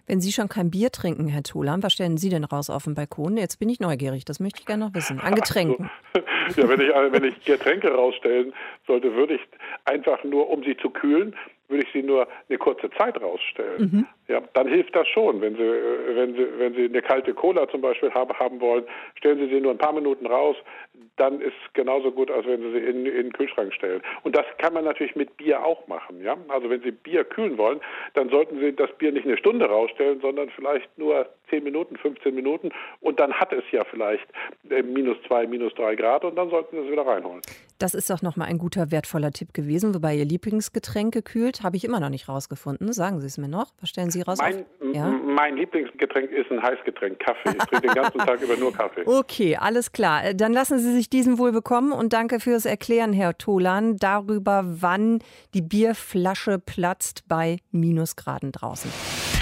Wenn 0.06 0.20
Sie 0.20 0.32
schon 0.32 0.48
kein 0.48 0.70
Bier 0.70 0.90
trinken, 0.90 1.28
Herr 1.28 1.42
Tholan, 1.42 1.82
was 1.82 1.92
stellen 1.92 2.16
Sie 2.16 2.30
denn 2.30 2.44
raus 2.44 2.70
auf 2.70 2.84
dem 2.84 2.94
Balkon? 2.94 3.36
Jetzt 3.36 3.58
bin 3.58 3.68
ich 3.68 3.80
neugierig, 3.80 4.24
das 4.24 4.40
möchte 4.40 4.60
ich 4.60 4.66
gerne 4.66 4.86
noch 4.86 4.94
wissen. 4.94 5.20
An 5.20 5.34
Getränken. 5.42 5.90
ja, 6.56 6.68
wenn 6.68 6.80
ich, 6.80 6.88
wenn 6.88 7.24
ich 7.24 7.44
Getränke 7.44 7.92
rausstellen 7.92 8.52
sollte, 8.86 9.14
würde 9.14 9.34
ich 9.34 9.40
einfach 9.84 10.22
nur, 10.24 10.50
um 10.50 10.62
sie 10.62 10.76
zu 10.76 10.90
kühlen, 10.90 11.34
würde 11.72 11.84
ich 11.84 11.92
sie 11.92 12.02
nur 12.02 12.28
eine 12.48 12.58
kurze 12.58 12.90
Zeit 12.90 13.20
rausstellen. 13.20 13.90
Mhm. 13.92 14.06
Ja, 14.28 14.40
dann 14.54 14.68
hilft 14.68 14.94
das 14.94 15.08
schon. 15.08 15.40
Wenn 15.40 15.56
Sie, 15.56 15.62
wenn 16.14 16.34
Sie, 16.34 16.46
wenn 16.58 16.74
Sie 16.74 16.84
eine 16.84 17.02
kalte 17.02 17.34
Cola 17.34 17.68
zum 17.68 17.80
Beispiel 17.80 18.12
haben, 18.12 18.32
haben 18.38 18.60
wollen, 18.60 18.84
stellen 19.16 19.38
Sie 19.38 19.52
sie 19.52 19.60
nur 19.60 19.72
ein 19.72 19.78
paar 19.78 19.92
Minuten 19.92 20.26
raus, 20.26 20.56
dann 21.16 21.40
ist 21.40 21.56
genauso 21.74 22.12
gut, 22.12 22.30
als 22.30 22.46
wenn 22.46 22.60
Sie 22.62 22.72
sie 22.72 22.78
in, 22.78 23.06
in 23.06 23.14
den 23.14 23.32
Kühlschrank 23.32 23.74
stellen. 23.74 24.02
Und 24.22 24.36
das 24.36 24.44
kann 24.58 24.74
man 24.74 24.84
natürlich 24.84 25.16
mit 25.16 25.36
Bier 25.36 25.64
auch 25.64 25.86
machen. 25.88 26.22
Ja? 26.22 26.36
Also 26.48 26.70
wenn 26.70 26.82
Sie 26.82 26.92
Bier 26.92 27.24
kühlen 27.24 27.58
wollen, 27.58 27.80
dann 28.14 28.28
sollten 28.28 28.60
Sie 28.60 28.74
das 28.74 28.92
Bier 28.98 29.12
nicht 29.12 29.26
eine 29.26 29.36
Stunde 29.36 29.66
rausstellen, 29.66 30.20
sondern 30.20 30.50
vielleicht 30.50 30.96
nur 30.98 31.26
10 31.52 31.62
Minuten, 31.62 31.96
15 31.96 32.34
Minuten 32.34 32.70
und 33.00 33.20
dann 33.20 33.32
hat 33.32 33.52
es 33.52 33.64
ja 33.70 33.84
vielleicht 33.84 34.26
äh, 34.70 34.82
minus 34.82 35.16
2, 35.28 35.46
minus 35.46 35.74
3 35.74 35.94
Grad 35.96 36.24
und 36.24 36.36
dann 36.36 36.48
sollten 36.50 36.76
Sie 36.76 36.86
es 36.86 36.90
wieder 36.90 37.06
reinholen. 37.06 37.42
Das 37.78 37.94
ist 37.94 38.08
doch 38.10 38.22
nochmal 38.22 38.48
ein 38.48 38.58
guter, 38.58 38.90
wertvoller 38.90 39.32
Tipp 39.32 39.52
gewesen. 39.52 39.94
Wobei 39.94 40.14
Ihr 40.14 40.24
Lieblingsgetränk 40.24 41.12
gekühlt, 41.12 41.62
habe 41.62 41.76
ich 41.76 41.84
immer 41.84 42.00
noch 42.00 42.10
nicht 42.10 42.28
rausgefunden. 42.28 42.92
Sagen 42.92 43.20
Sie 43.20 43.26
es 43.26 43.38
mir 43.38 43.48
noch. 43.48 43.72
Was 43.80 43.90
stellen 43.90 44.10
Sie 44.10 44.22
raus? 44.22 44.38
Mein, 44.40 44.64
ja? 44.92 45.08
mein 45.08 45.56
Lieblingsgetränk 45.56 46.30
ist 46.30 46.50
ein 46.50 46.62
Heißgetränk, 46.62 47.18
Kaffee. 47.18 47.50
Ich 47.50 47.64
trinke 47.64 47.88
den 47.88 47.94
ganzen 47.94 48.18
Tag 48.18 48.40
über 48.40 48.56
nur 48.56 48.72
Kaffee. 48.72 49.02
Okay, 49.04 49.56
alles 49.56 49.92
klar. 49.92 50.24
Äh, 50.24 50.34
dann 50.34 50.52
lassen 50.52 50.78
Sie 50.78 50.92
sich 50.92 51.10
diesen 51.10 51.38
wohl 51.38 51.52
bekommen 51.52 51.92
und 51.92 52.12
danke 52.12 52.40
fürs 52.40 52.66
Erklären, 52.66 53.12
Herr 53.12 53.36
Tolan, 53.36 53.96
darüber, 53.96 54.62
wann 54.64 55.18
die 55.52 55.62
Bierflasche 55.62 56.58
platzt 56.58 57.24
bei 57.28 57.56
Minusgraden 57.72 58.52
draußen. 58.52 59.41